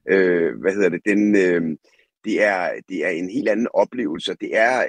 [0.08, 1.00] Øh, hvad hedder det?
[1.06, 1.76] Den, øh,
[2.24, 4.34] det, er, det er en helt anden oplevelse.
[4.40, 4.86] Det er,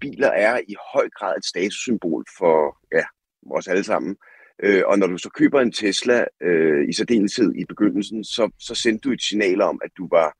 [0.00, 3.04] biler er i høj grad et statussymbol for ja,
[3.50, 4.16] os alle sammen.
[4.62, 8.74] Øh, og når du så køber en Tesla, øh, i særdeleshed i begyndelsen, så, så
[8.74, 10.36] sendte du et signal om, at du var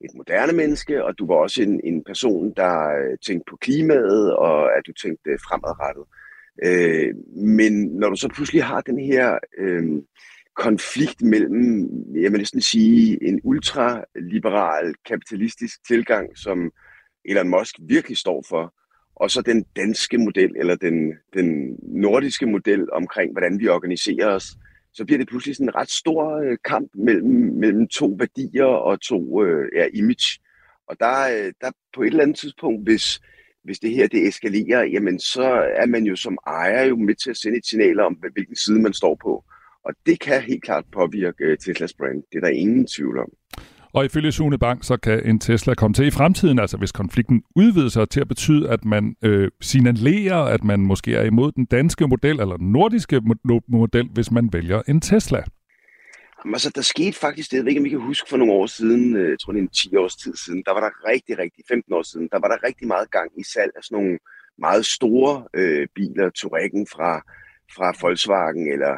[0.00, 4.36] et moderne menneske, og du var også en, en person, der øh, tænkte på klimaet,
[4.36, 6.04] og at du tænkte fremadrettet.
[6.64, 10.02] Øh, men når du så pludselig har den her øh,
[10.56, 16.72] konflikt mellem, jeg vil næsten sige, en ultraliberal kapitalistisk tilgang, som
[17.24, 18.74] Elon Musk virkelig står for,
[19.16, 24.46] og så den danske model, eller den, den nordiske model omkring, hvordan vi organiserer os,
[24.92, 29.00] så bliver det pludselig sådan en ret stor øh, kamp mellem, mellem to værdier og
[29.00, 30.40] to øh, ja, image.
[30.88, 33.20] Og der, øh, der på et eller andet tidspunkt, hvis,
[33.64, 35.42] hvis det her det eskalerer, jamen så
[35.76, 38.80] er man jo som ejer jo med til at sende et signal om, hvilken side
[38.80, 39.44] man står på.
[39.84, 42.22] Og det kan helt klart påvirke øh, Teslas brand.
[42.32, 43.30] Det er der ingen tvivl om.
[43.92, 47.42] Og ifølge Sune Bank, så kan en Tesla komme til i fremtiden, altså hvis konflikten
[47.56, 51.64] udvider sig til at betyde, at man øh, signalerer, at man måske er imod den
[51.64, 53.20] danske model eller den nordiske
[53.68, 55.42] model, hvis man vælger en Tesla.
[56.44, 58.52] Jamen, altså, der skete faktisk det, jeg ved ikke, om I kan huske for nogle
[58.52, 61.10] år siden, øh, jeg tror det er en 10 års tid siden, der var der
[61.10, 63.98] rigtig, rigtig, 15 år siden, der var der rigtig meget gang i salg af sådan
[63.98, 64.18] nogle
[64.58, 67.12] meget store øh, biler, Touareg'en fra,
[67.76, 68.92] fra Volkswagen, eller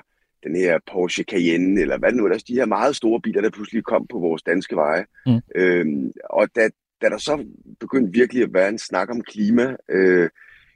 [0.45, 3.84] den her Porsche Cayenne, eller hvad nu er, de her meget store biler, der pludselig
[3.84, 5.05] kom på vores danske veje.
[5.26, 5.40] Mm.
[5.55, 6.68] Øhm, og da,
[7.03, 7.45] da der så
[7.80, 10.30] begyndte virkelig at være en snak om klima, øh,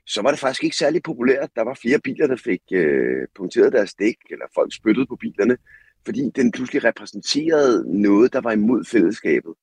[0.07, 1.51] så var det faktisk ikke særlig populært.
[1.57, 5.57] Der var flere biler, der fik øh, punkteret deres dæk, eller folk spyttede på bilerne,
[6.05, 9.55] fordi den pludselig repræsenterede noget, der var imod fællesskabet.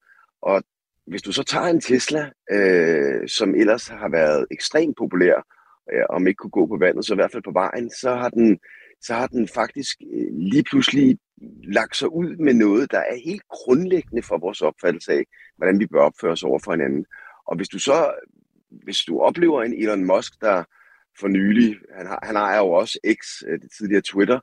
[0.42, 0.64] Og
[1.08, 5.48] hvis du så tager en Tesla, øh, som ellers har været ekstremt populær,
[5.94, 8.30] øh, om ikke kunne gå på vandet, så i hvert fald på vejen, så har
[8.30, 8.60] den
[9.06, 11.18] så har den faktisk øh, lige pludselig
[11.64, 15.24] lagt sig ud med noget, der er helt grundlæggende for vores opfattelse af,
[15.58, 17.06] hvordan vi bør opføre os over for hinanden.
[17.48, 18.14] Og hvis du så,
[18.84, 20.64] hvis du oplever en Elon Musk, der
[21.20, 24.40] for nylig, han, har, han ejer jo også X, øh, det tidligere Twitter,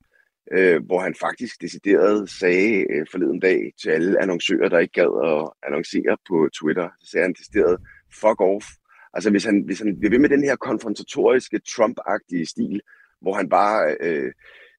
[0.53, 5.13] øh, hvor han faktisk decideret sagde øh, forleden dag til alle annoncører, der ikke gad
[5.31, 7.81] at annoncere på Twitter, så sagde han decideret,
[8.21, 8.67] fuck off.
[9.15, 12.81] Altså hvis han, hvis han bliver ved med den her konfrontatoriske, Trump-agtige stil,
[13.21, 14.33] hvor han bare øh,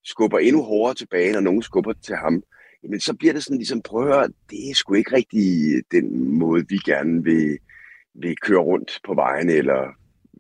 [0.04, 2.44] skubber endnu hårdere tilbage, når nogen skubber til ham,
[2.84, 5.44] jamen så bliver det sådan ligesom, prøv at høre, det er sgu ikke rigtig
[5.92, 7.58] den måde, vi gerne vil,
[8.14, 9.96] vil køre rundt på vejen, eller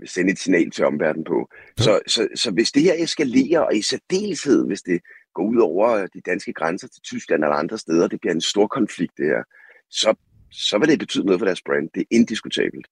[0.05, 1.49] sende et signal til omverdenen på.
[1.77, 5.01] Så, så, så hvis det her eskalerer, og i særdeleshed, hvis det
[5.33, 8.67] går ud over de danske grænser til Tyskland eller andre steder, det bliver en stor
[8.67, 9.43] konflikt det her,
[9.89, 10.15] så,
[10.51, 11.89] så vil det betyde noget for deres brand.
[11.93, 12.87] Det er indiskutabelt.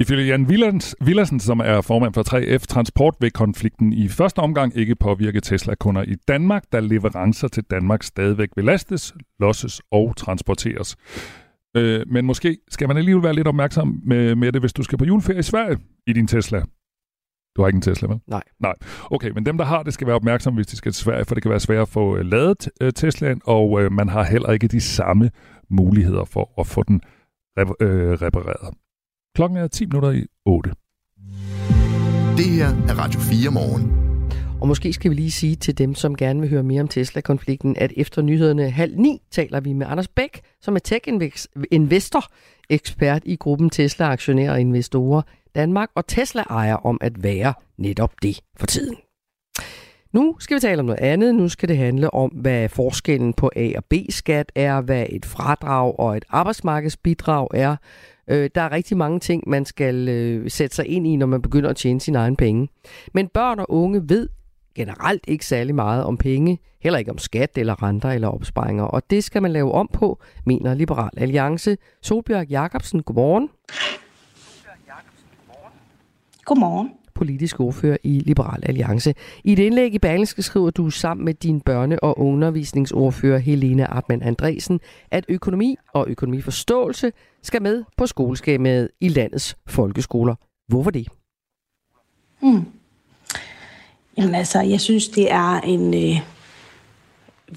[0.00, 4.76] Ifølge Jan Villans, Villersen, som er formand for 3F Transport, vil konflikten i første omgang
[4.76, 10.96] ikke påvirke Tesla-kunder i Danmark, da leverancer til Danmark stadigvæk vil lastes, losses og transporteres.
[11.76, 14.98] Øh, men måske skal man alligevel være lidt opmærksom med, med det, hvis du skal
[14.98, 16.62] på juleferie i Sverige i din Tesla.
[17.56, 18.20] Du har ikke en Tesla, vel?
[18.26, 18.42] Nej.
[18.60, 18.74] Nej.
[19.10, 21.34] Okay, men dem, der har det, skal være opmærksomme, hvis de skal til Sverige, for
[21.34, 24.50] det kan være svært at få uh, ladet uh, Teslaen, og uh, man har heller
[24.50, 25.30] ikke de samme
[25.70, 27.00] muligheder for at få den
[27.60, 28.74] rep- uh, repareret.
[29.38, 30.70] Klokken er 10 minutter i 8.
[32.36, 33.92] Det her er Radio 4 morgen.
[34.60, 37.76] Og måske skal vi lige sige til dem, som gerne vil høre mere om Tesla-konflikten,
[37.76, 42.24] at efter nyhederne halv ni taler vi med Anders Bæk, som er tech-investor,
[42.70, 45.22] ekspert i gruppen Tesla-aktionærer og investorer
[45.54, 48.96] Danmark, og Tesla ejer om at være netop det for tiden.
[50.12, 51.34] Nu skal vi tale om noget andet.
[51.34, 55.98] Nu skal det handle om, hvad forskellen på A- og B-skat er, hvad et fradrag
[55.98, 57.76] og et arbejdsmarkedsbidrag er.
[58.28, 61.42] Øh, der er rigtig mange ting, man skal øh, sætte sig ind i, når man
[61.42, 62.68] begynder at tjene sine egne penge.
[63.14, 64.28] Men børn og unge ved
[64.74, 69.10] generelt ikke særlig meget om penge, heller ikke om skat eller renter eller opsparinger, og
[69.10, 71.76] det skal man lave om på, mener Liberal Alliance.
[72.02, 73.50] Solbjørg Jacobsen, godmorgen.
[76.44, 76.97] Godmorgen.
[77.18, 79.14] Politisk ordfører i Liberal Alliance.
[79.44, 84.22] I et indlæg i Berlingske skriver du sammen med din børne- og undervisningsordfører Helene Artmann
[84.22, 87.12] Andresen, at økonomi og økonomiforståelse
[87.42, 90.34] skal med på skoleskemaet i landets folkeskoler.
[90.68, 91.08] Hvorfor det?
[92.40, 92.64] Hmm.
[94.18, 96.20] Jamen altså, jeg synes, det er en øh,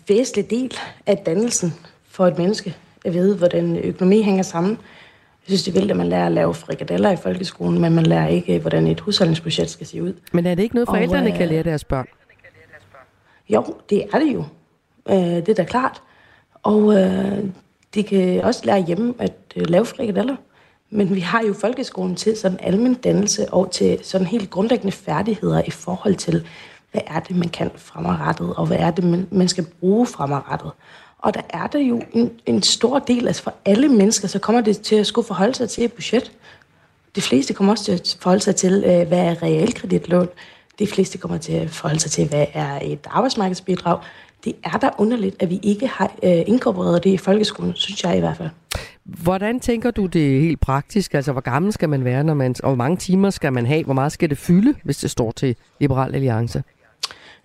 [0.08, 0.74] væsentlig del
[1.06, 1.74] af dannelsen
[2.08, 4.78] for et menneske at vide, hvordan økonomi hænger sammen.
[5.42, 8.06] Jeg synes, det er vildt, at man lærer at lave frikadeller i folkeskolen, men man
[8.06, 10.14] lærer ikke, hvordan et husholdningsbudget skal se ud.
[10.32, 12.08] Men er det ikke noget, forældrene Og, øh, kan lære deres børn?
[13.50, 14.44] Jo, det er det jo.
[15.10, 16.02] Øh, det er da klart.
[16.64, 17.46] Og øh,
[17.94, 20.36] de kan også lære hjemme at øh, lave frikadeller.
[20.90, 25.62] Men vi har jo folkeskolen til sådan almen dannelse og til sådan helt grundlæggende færdigheder
[25.68, 26.48] i forhold til,
[26.92, 30.72] hvad er det, man kan fremadrettet, og hvad er det, man, skal bruge fremadrettet.
[31.22, 34.62] Og der er der jo en, en stor del, altså for alle mennesker, så kommer
[34.62, 36.32] det til at skulle forholde sig til et budget.
[37.16, 40.28] De fleste kommer også til at forholde sig til, øh, hvad er realkreditlån.
[40.80, 44.00] De fleste kommer til at forholde sig til, hvad er et arbejdsmarkedsbidrag.
[44.44, 48.18] Det er da underligt, at vi ikke har øh, inkorporeret det i folkeskolen, synes jeg
[48.18, 48.50] i hvert fald.
[49.04, 51.14] Hvordan tænker du det helt praktisk?
[51.14, 53.84] Altså, hvor gammel skal man være, når man, og hvor mange timer skal man have?
[53.84, 56.64] Hvor meget skal det fylde, hvis det står til Liberal Alliance?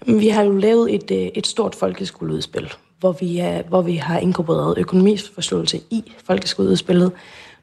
[0.06, 4.18] Vi har jo lavet et, øh, et stort folkeskoleudspil, hvor vi, er, hvor vi har
[4.18, 7.12] inkorporeret økonomiforståelse i folkeskoleudspillet.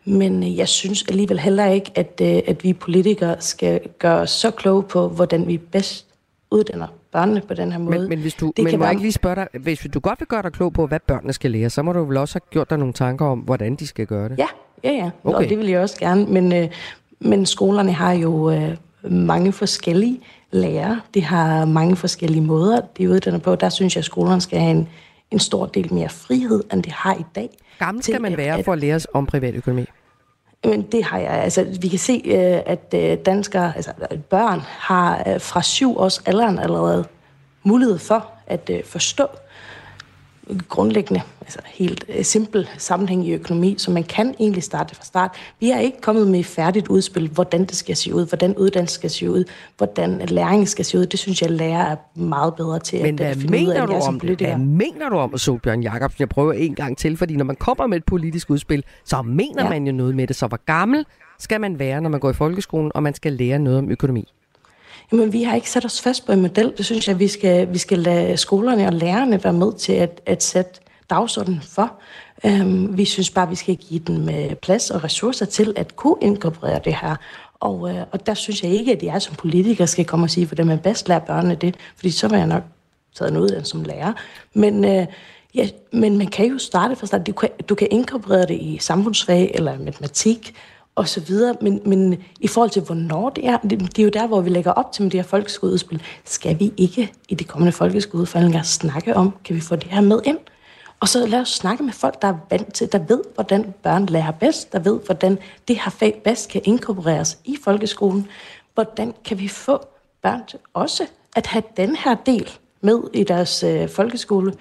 [0.05, 4.29] Men øh, jeg synes alligevel heller ikke, at, øh, at vi politikere skal gøre os
[4.29, 6.05] så kloge på, hvordan vi bedst
[6.51, 7.99] uddanner børnene på den her måde.
[7.99, 9.87] Men, men hvis du, det men kan må jeg være- ikke lige spørge dig, hvis
[9.93, 12.17] du godt vil gøre dig klog på, hvad børnene skal lære, så må du vel
[12.17, 14.37] også have gjort dig nogle tanker om, hvordan de skal gøre det?
[14.37, 14.47] Ja,
[14.83, 15.05] ja, ja.
[15.23, 15.35] Okay.
[15.35, 15.43] Okay.
[15.43, 16.25] Og det vil jeg også gerne.
[16.25, 16.67] Men, øh,
[17.19, 18.69] men skolerne har jo øh,
[19.03, 20.19] mange forskellige
[20.51, 21.01] lærere.
[21.13, 23.55] De har mange forskellige måder, de uddanner på.
[23.55, 24.89] Der synes jeg, at skolerne skal have en,
[25.33, 27.49] en stor del mere frihed, end de har i dag.
[27.79, 29.85] Gammel skal man være at- for at lære om privatøkonomi?
[30.65, 31.29] Men det har jeg.
[31.31, 35.97] Altså, vi kan se, øh, at øh, danskere, altså at børn har øh, fra syv
[35.97, 37.05] års alderen allerede
[37.63, 39.27] mulighed for at øh, forstå
[40.69, 45.31] grundlæggende, altså helt øh, simpel sammenhæng i økonomi, så man kan egentlig starte fra start.
[45.59, 48.95] Vi er ikke kommet med et færdigt udspil, hvordan det skal se ud, hvordan uddannelse
[48.95, 49.43] skal se ud,
[49.77, 51.05] hvordan læring skal se ud.
[51.05, 53.93] Det synes jeg, lærer er meget bedre til Men at finde ud af, mener du
[53.93, 54.37] om det?
[54.39, 56.19] Hvad mener du om, Solbjørn Jacobsen?
[56.19, 59.63] Jeg prøver en gang til, fordi når man kommer med et politisk udspil, så mener
[59.63, 59.69] ja.
[59.69, 60.35] man jo noget med det.
[60.35, 61.05] Så hvor gammel
[61.39, 64.33] skal man være, når man går i folkeskolen, og man skal lære noget om økonomi?
[65.13, 66.73] Men vi har ikke sat os fast på en model.
[66.77, 70.21] Det synes jeg, vi skal, vi skal lade skolerne og lærerne være med til at,
[70.25, 70.71] at sætte
[71.09, 71.91] dagsordenen for.
[72.45, 76.15] Øhm, vi synes bare, vi skal give dem øh, plads og ressourcer til at kunne
[76.21, 77.15] inkorporere det her.
[77.59, 80.45] Og, øh, og der synes jeg ikke, at jeg som politiker skal komme og sige,
[80.45, 82.63] hvordan man bedst lærer børnene det, fordi så var jeg nok
[83.15, 84.13] taget en uddannelse som lærer.
[84.53, 85.05] Men, øh,
[85.55, 87.27] ja, men man kan jo starte fra start.
[87.27, 90.53] Du kan, du kan inkorporere det i samfundsfag eller matematik
[90.95, 94.09] og så videre, men, men i forhold til, hvornår det er, det, det er jo
[94.09, 96.03] der, hvor vi lægger op til med det her folkeskoleudspil.
[96.25, 100.21] Skal vi ikke i det kommende folkeskoleudfaldinger snakke om, kan vi få det her med
[100.25, 100.37] ind?
[100.99, 104.05] Og så lad os snakke med folk, der er vant til, der ved, hvordan børn
[104.05, 105.37] lærer bedst, der ved, hvordan
[105.67, 108.27] det her fag bedst kan inkorporeres i folkeskolen.
[108.73, 109.79] Hvordan kan vi få
[110.21, 111.03] børn til også
[111.35, 114.53] at have den her del med i deres øh, folkeskole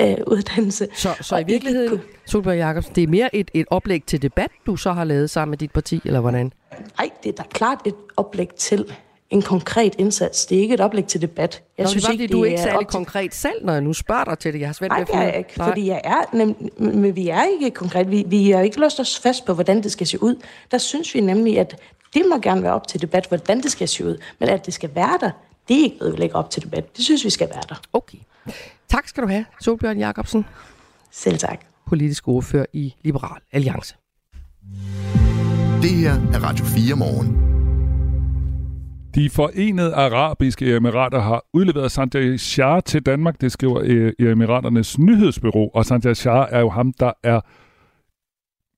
[0.00, 0.88] øh, uddannelse.
[0.94, 4.76] Så, så i virkeligheden, Solbjørn Jacobsen, det er mere et, et oplæg til debat, du
[4.76, 6.52] så har lavet sammen med dit parti, eller hvordan?
[6.98, 8.84] nej, det er da klart et oplæg til
[9.30, 10.46] en konkret indsats.
[10.46, 11.62] Det er ikke et oplæg til debat.
[11.78, 13.82] Jeg Nå, synes det var, ikke, du er ikke særlig op konkret selv, når jeg
[13.82, 14.60] nu spørger dig til det.
[14.60, 15.68] Jeg har svært Nej, det er jeg ikke, Nej.
[15.68, 18.10] fordi jeg er, nem, men vi er ikke konkret.
[18.10, 20.42] Vi, vi har ikke låst os fast på, hvordan det skal se ud.
[20.70, 21.76] Der synes vi nemlig, at
[22.14, 24.16] det må gerne være op til debat, hvordan det skal se ud.
[24.38, 25.30] Men at det skal være der,
[25.68, 26.96] det er ikke noget, vi lægger op til debat.
[26.96, 27.80] Det synes vi skal være der.
[27.92, 28.18] Okay.
[28.88, 30.44] Tak skal du have, Solbjørn Jacobsen.
[31.10, 31.64] Selv tak.
[31.86, 33.96] Politisk ordfører i Liberal Alliance.
[35.82, 37.48] Det her er Radio 4 morgen.
[39.14, 45.70] De forenede arabiske emirater har udleveret Sanjay Shah til Danmark, det skriver øh, Emiraternes nyhedsbyrå,
[45.74, 47.40] og Sanjay Shah er jo ham, der er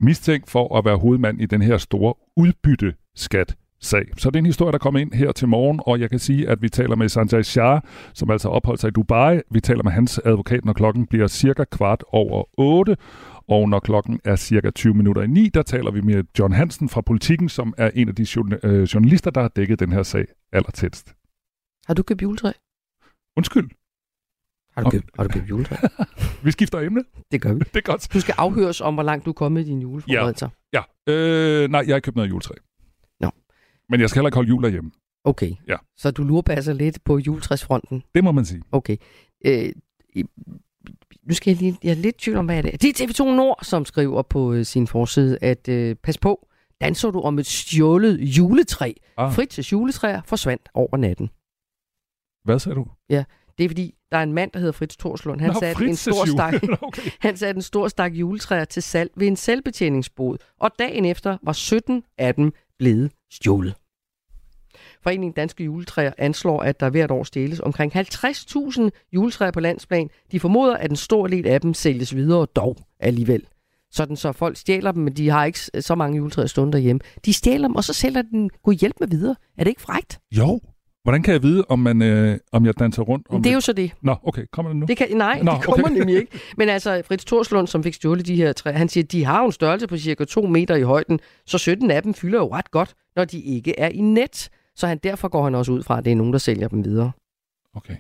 [0.05, 4.05] mistænkt for at være hovedmand i den her store udbytteskat sag.
[4.17, 6.49] Så det er en historie, der kommer ind her til morgen, og jeg kan sige,
[6.49, 7.81] at vi taler med Sanjay Shah,
[8.15, 9.41] som altså opholdt sig i Dubai.
[9.51, 12.97] Vi taler med hans advokat, når klokken bliver cirka kvart over 8,
[13.49, 16.89] og når klokken er cirka 20 minutter i 9, der taler vi med John Hansen
[16.89, 18.27] fra Politiken, som er en af de
[18.63, 21.15] øh, journalister, der har dækket den her sag allertætst.
[21.87, 22.53] Har du købt juletræ?
[23.37, 23.71] Undskyld.
[24.77, 25.77] Har du købt, har du købt juletræ?
[26.45, 27.05] Vi skifter emne.
[27.33, 27.59] Det gør vi.
[27.75, 28.09] Det er godt.
[28.15, 30.49] Du skal afhøres om, hvor langt du er kommet i dine juleforberedelser.
[30.73, 30.83] Ja.
[31.07, 32.55] Øh, nej, jeg har ikke købt noget juletræ.
[33.91, 34.91] Men jeg skal heller ikke holde jul derhjemme.
[35.25, 35.53] Okay.
[35.69, 35.77] Ja.
[35.97, 38.03] Så du lurepasser lidt på juletræsfronten.
[38.15, 38.63] Det må man sige.
[38.73, 38.97] Okay.
[39.45, 39.73] Øh,
[41.23, 41.79] nu skal jeg lige...
[41.83, 42.79] Jeg er lidt tvivl om, hvad det er.
[42.79, 46.49] Det er TV2 Nord, som skriver på øh, sin forside, at øh, pas på,
[46.81, 48.93] danser du om et stjålet juletræ.
[49.17, 49.33] Ah.
[49.33, 51.31] Fritids juletræer forsvandt over natten.
[52.45, 52.87] Hvad sagde du?
[53.11, 53.25] Ja,
[53.59, 55.41] det er fordi, der er en mand, der hedder Fritz Torslund.
[55.41, 57.11] Han Nå, satte en stor stak, okay.
[57.21, 61.53] han satte en stor stak juletræer til salg ved en selvbetjeningsbod, og dagen efter var
[61.53, 63.75] 17 af dem blevet stjålet.
[65.03, 70.11] Foreningen Danske Juletræer anslår, at der hvert år stjæles omkring 50.000 juletræer på landsplan.
[70.33, 73.47] De formoder, at en stor del af dem sælges videre dog alligevel.
[73.93, 77.01] Sådan så folk stjæler dem, men de har ikke så mange juletræer stående derhjemme.
[77.25, 79.37] De stjæler dem, og så sælger den god hjælp med videre.
[79.59, 80.21] Er det ikke frægt?
[80.33, 80.61] Jo.
[81.03, 83.27] Hvordan kan jeg vide, om, man, øh, om jeg danser rundt?
[83.31, 83.93] Om Det er jo så det.
[84.03, 84.47] Nå, okay.
[84.53, 84.87] Kommer det nu?
[84.87, 85.99] Det kan, nej, Nå, det kommer okay.
[85.99, 86.41] nemlig ikke.
[86.59, 89.45] Men altså, Fritz Torslund, som fik stjålet de her træer, han siger, at de har
[89.45, 92.71] en størrelse på cirka 2 meter i højden, så 17 af dem fylder jo ret
[92.71, 94.51] godt, når de ikke er i net.
[94.77, 96.85] Så han, derfor går han også ud fra, at det er nogen, der sælger dem
[96.85, 97.13] videre.
[97.75, 97.97] Okay.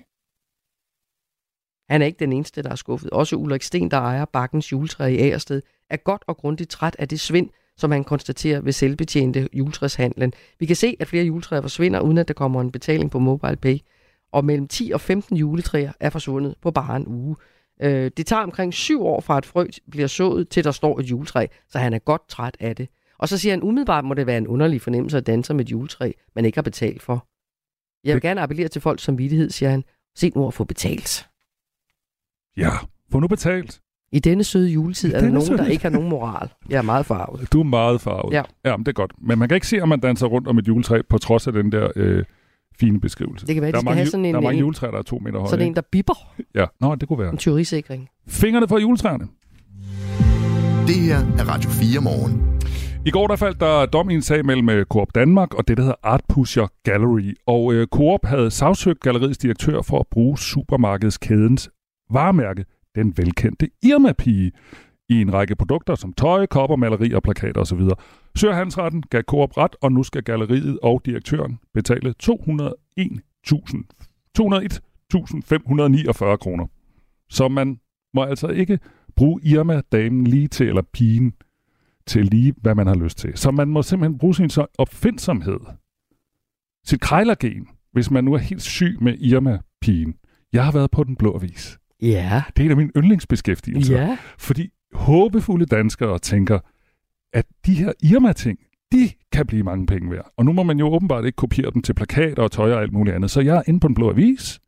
[1.90, 3.10] Han er ikke den eneste, der er skuffet.
[3.10, 7.08] Også Ulrik Sten, der ejer Bakkens juletræ i Agersted, er godt og grundigt træt af
[7.08, 7.50] det svind,
[7.80, 10.32] som han konstaterer ved selvbetjente juletræshandlen.
[10.58, 13.78] Vi kan se, at flere juletræer forsvinder, uden at der kommer en betaling på MobilePay.
[14.32, 17.36] Og mellem 10 og 15 juletræer er forsvundet på bare en uge.
[17.82, 21.10] Øh, det tager omkring syv år fra et frø bliver sået, til der står et
[21.10, 22.88] juletræ, så han er godt træt af det.
[23.18, 25.70] Og så siger han, umiddelbart må det være en underlig fornemmelse at danse med et
[25.70, 27.26] juletræ, man ikke har betalt for.
[28.04, 29.84] Jeg vil gerne appellere til folks samvittighed, siger han.
[30.16, 31.28] Se nu at få betalt.
[32.56, 32.70] Ja,
[33.12, 33.80] få nu betalt.
[34.12, 36.48] I denne søde juletid er der nogen, der søde- ikke har nogen moral.
[36.70, 37.52] Jeg er meget farvet.
[37.52, 38.32] Du er meget farvet.
[38.34, 38.42] Ja.
[38.64, 39.12] ja men det er godt.
[39.22, 41.52] Men man kan ikke se, om man danser rundt om et juletræ, på trods af
[41.52, 42.24] den der øh,
[42.80, 43.46] fine beskrivelse.
[43.46, 44.60] Det kan være, der de er skal mange, have sådan en- Der er mange en-
[44.60, 45.50] juletræer, der er to meter høje.
[45.50, 46.14] Sådan en, der bipper.
[46.54, 47.30] Ja, Nå, det kunne være.
[47.32, 48.08] En tyverisikring.
[48.28, 49.24] Fingrene fra juletræerne.
[50.86, 52.60] Det her er Radio 4 morgen.
[53.06, 55.76] I går der faldt der dom i en sag mellem øh, Coop Danmark og det,
[55.76, 57.34] der hedder Art Pusher Gallery.
[57.46, 61.70] Og øh, Coop havde sagsøgt galleriets direktør for at bruge supermarkedskædens
[62.12, 64.52] varemærke, den velkendte Irma-pige,
[65.10, 67.80] i en række produkter som tøj, kopper, malerier, plakater osv.
[68.36, 72.30] Søger Hansretten gav Coop ret, og nu skal galleriet og direktøren betale 201.000
[74.38, 76.66] 201.549 kroner.
[77.30, 77.80] Så man
[78.14, 78.78] må altså ikke
[79.16, 81.32] bruge Irma-damen lige til, eller pigen,
[82.06, 83.36] til lige, hvad man har lyst til.
[83.36, 85.60] Så man må simpelthen bruge sin opfindsomhed,
[86.86, 90.14] sit krejlergen, hvis man nu er helt syg med Irma-pigen.
[90.52, 91.79] Jeg har været på den blå avis.
[92.02, 92.42] Ja.
[92.56, 94.00] Det er en af mine yndlingsbeskæftigelser.
[94.00, 94.18] Ja.
[94.38, 96.58] Fordi håbefulde danskere tænker,
[97.32, 98.58] at de her Irma-ting,
[98.92, 100.32] de kan blive mange penge værd.
[100.36, 102.92] Og nu må man jo åbenbart ikke kopiere dem til plakater og tøj og alt
[102.92, 103.30] muligt andet.
[103.30, 104.60] Så jeg er inde på den blå avis.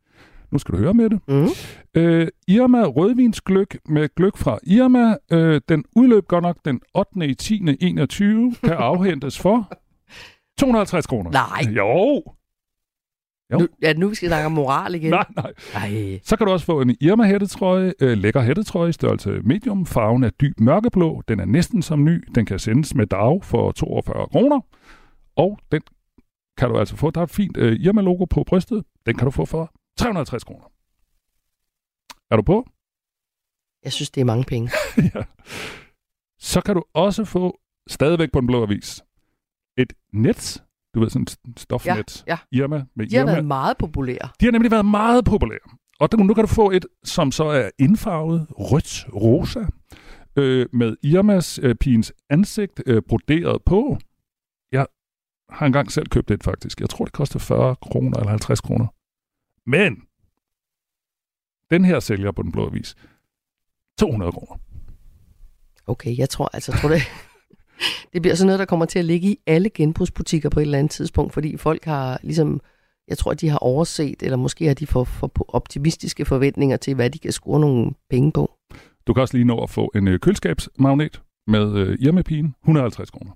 [0.51, 1.21] Nu skal du høre med det.
[1.29, 1.47] Mm.
[1.95, 5.17] Øh, Irma rødvinsgløk med gløk fra Irma.
[5.33, 7.27] Øh, den udløb godt nok den 8.
[7.27, 7.63] i 10.
[7.81, 8.55] 21.
[8.65, 9.73] kan afhentes for
[10.61, 11.31] 250 kroner.
[11.31, 11.73] Nej.
[11.77, 12.23] Jo.
[13.53, 13.59] Jo.
[13.59, 15.11] Nu, ja, nu skal vi snakke om moral igen.
[15.19, 15.53] Nej, nej.
[15.75, 16.21] Ej.
[16.23, 19.87] Så kan du også få en Irma hættetrøje, øh, lækker hættetrøje i størrelse medium.
[19.87, 21.23] Farven er dyb mørkeblå.
[21.29, 22.25] Den er næsten som ny.
[22.35, 24.61] Den kan sendes med dag for 42 kroner.
[25.37, 25.83] Og den
[26.59, 27.11] kan du altså få.
[27.11, 28.85] Der er et fint øh, Irma-logo på brystet.
[29.07, 30.73] Den kan du få for 350 kroner.
[32.31, 32.67] Er du på?
[33.85, 34.71] Jeg synes, det er mange penge.
[35.15, 35.23] ja.
[36.39, 39.03] Så kan du også få, stadigvæk på den blå avis,
[39.79, 40.63] et net.
[40.95, 42.25] Du ved, sådan et stofnet.
[42.27, 43.33] Ja, Irma med De har Irma.
[43.33, 44.29] været meget populære.
[44.41, 45.77] De har nemlig været meget populære.
[46.01, 49.61] Og nu kan du få et, som så er indfarvet rødt rosa,
[50.37, 53.99] øh, med Irmas øh, pigens ansigt øh, broderet på.
[54.73, 54.87] Jeg
[55.51, 56.81] har engang selv købt et faktisk.
[56.81, 58.87] Jeg tror, det koster 40 kroner eller 50 kroner.
[59.67, 59.97] Men
[61.71, 62.95] den her sælger på den blå avis
[63.99, 64.59] 200 kroner.
[65.87, 67.03] Okay, jeg tror altså, tror det,
[68.13, 70.79] det bliver sådan noget, der kommer til at ligge i alle genbrugsbutikker på et eller
[70.79, 72.61] andet tidspunkt, fordi folk har ligesom,
[73.09, 77.11] jeg tror, de har overset, eller måske har de for, for optimistiske forventninger til, hvad
[77.11, 78.51] de kan score nogle penge på.
[79.07, 83.33] Du kan også lige nå at få en øh, køleskabsmagnet med øh, Irma-pigen, 150 kroner.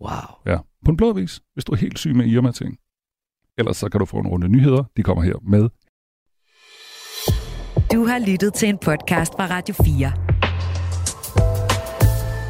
[0.00, 0.52] Wow.
[0.54, 2.78] Ja, på en blå avis, hvis du er helt syg med Irma-ting.
[3.58, 4.84] Ellers så kan du få en runde nyheder.
[4.96, 5.68] De kommer her med.
[7.92, 10.35] Du har lyttet til en podcast fra Radio 4.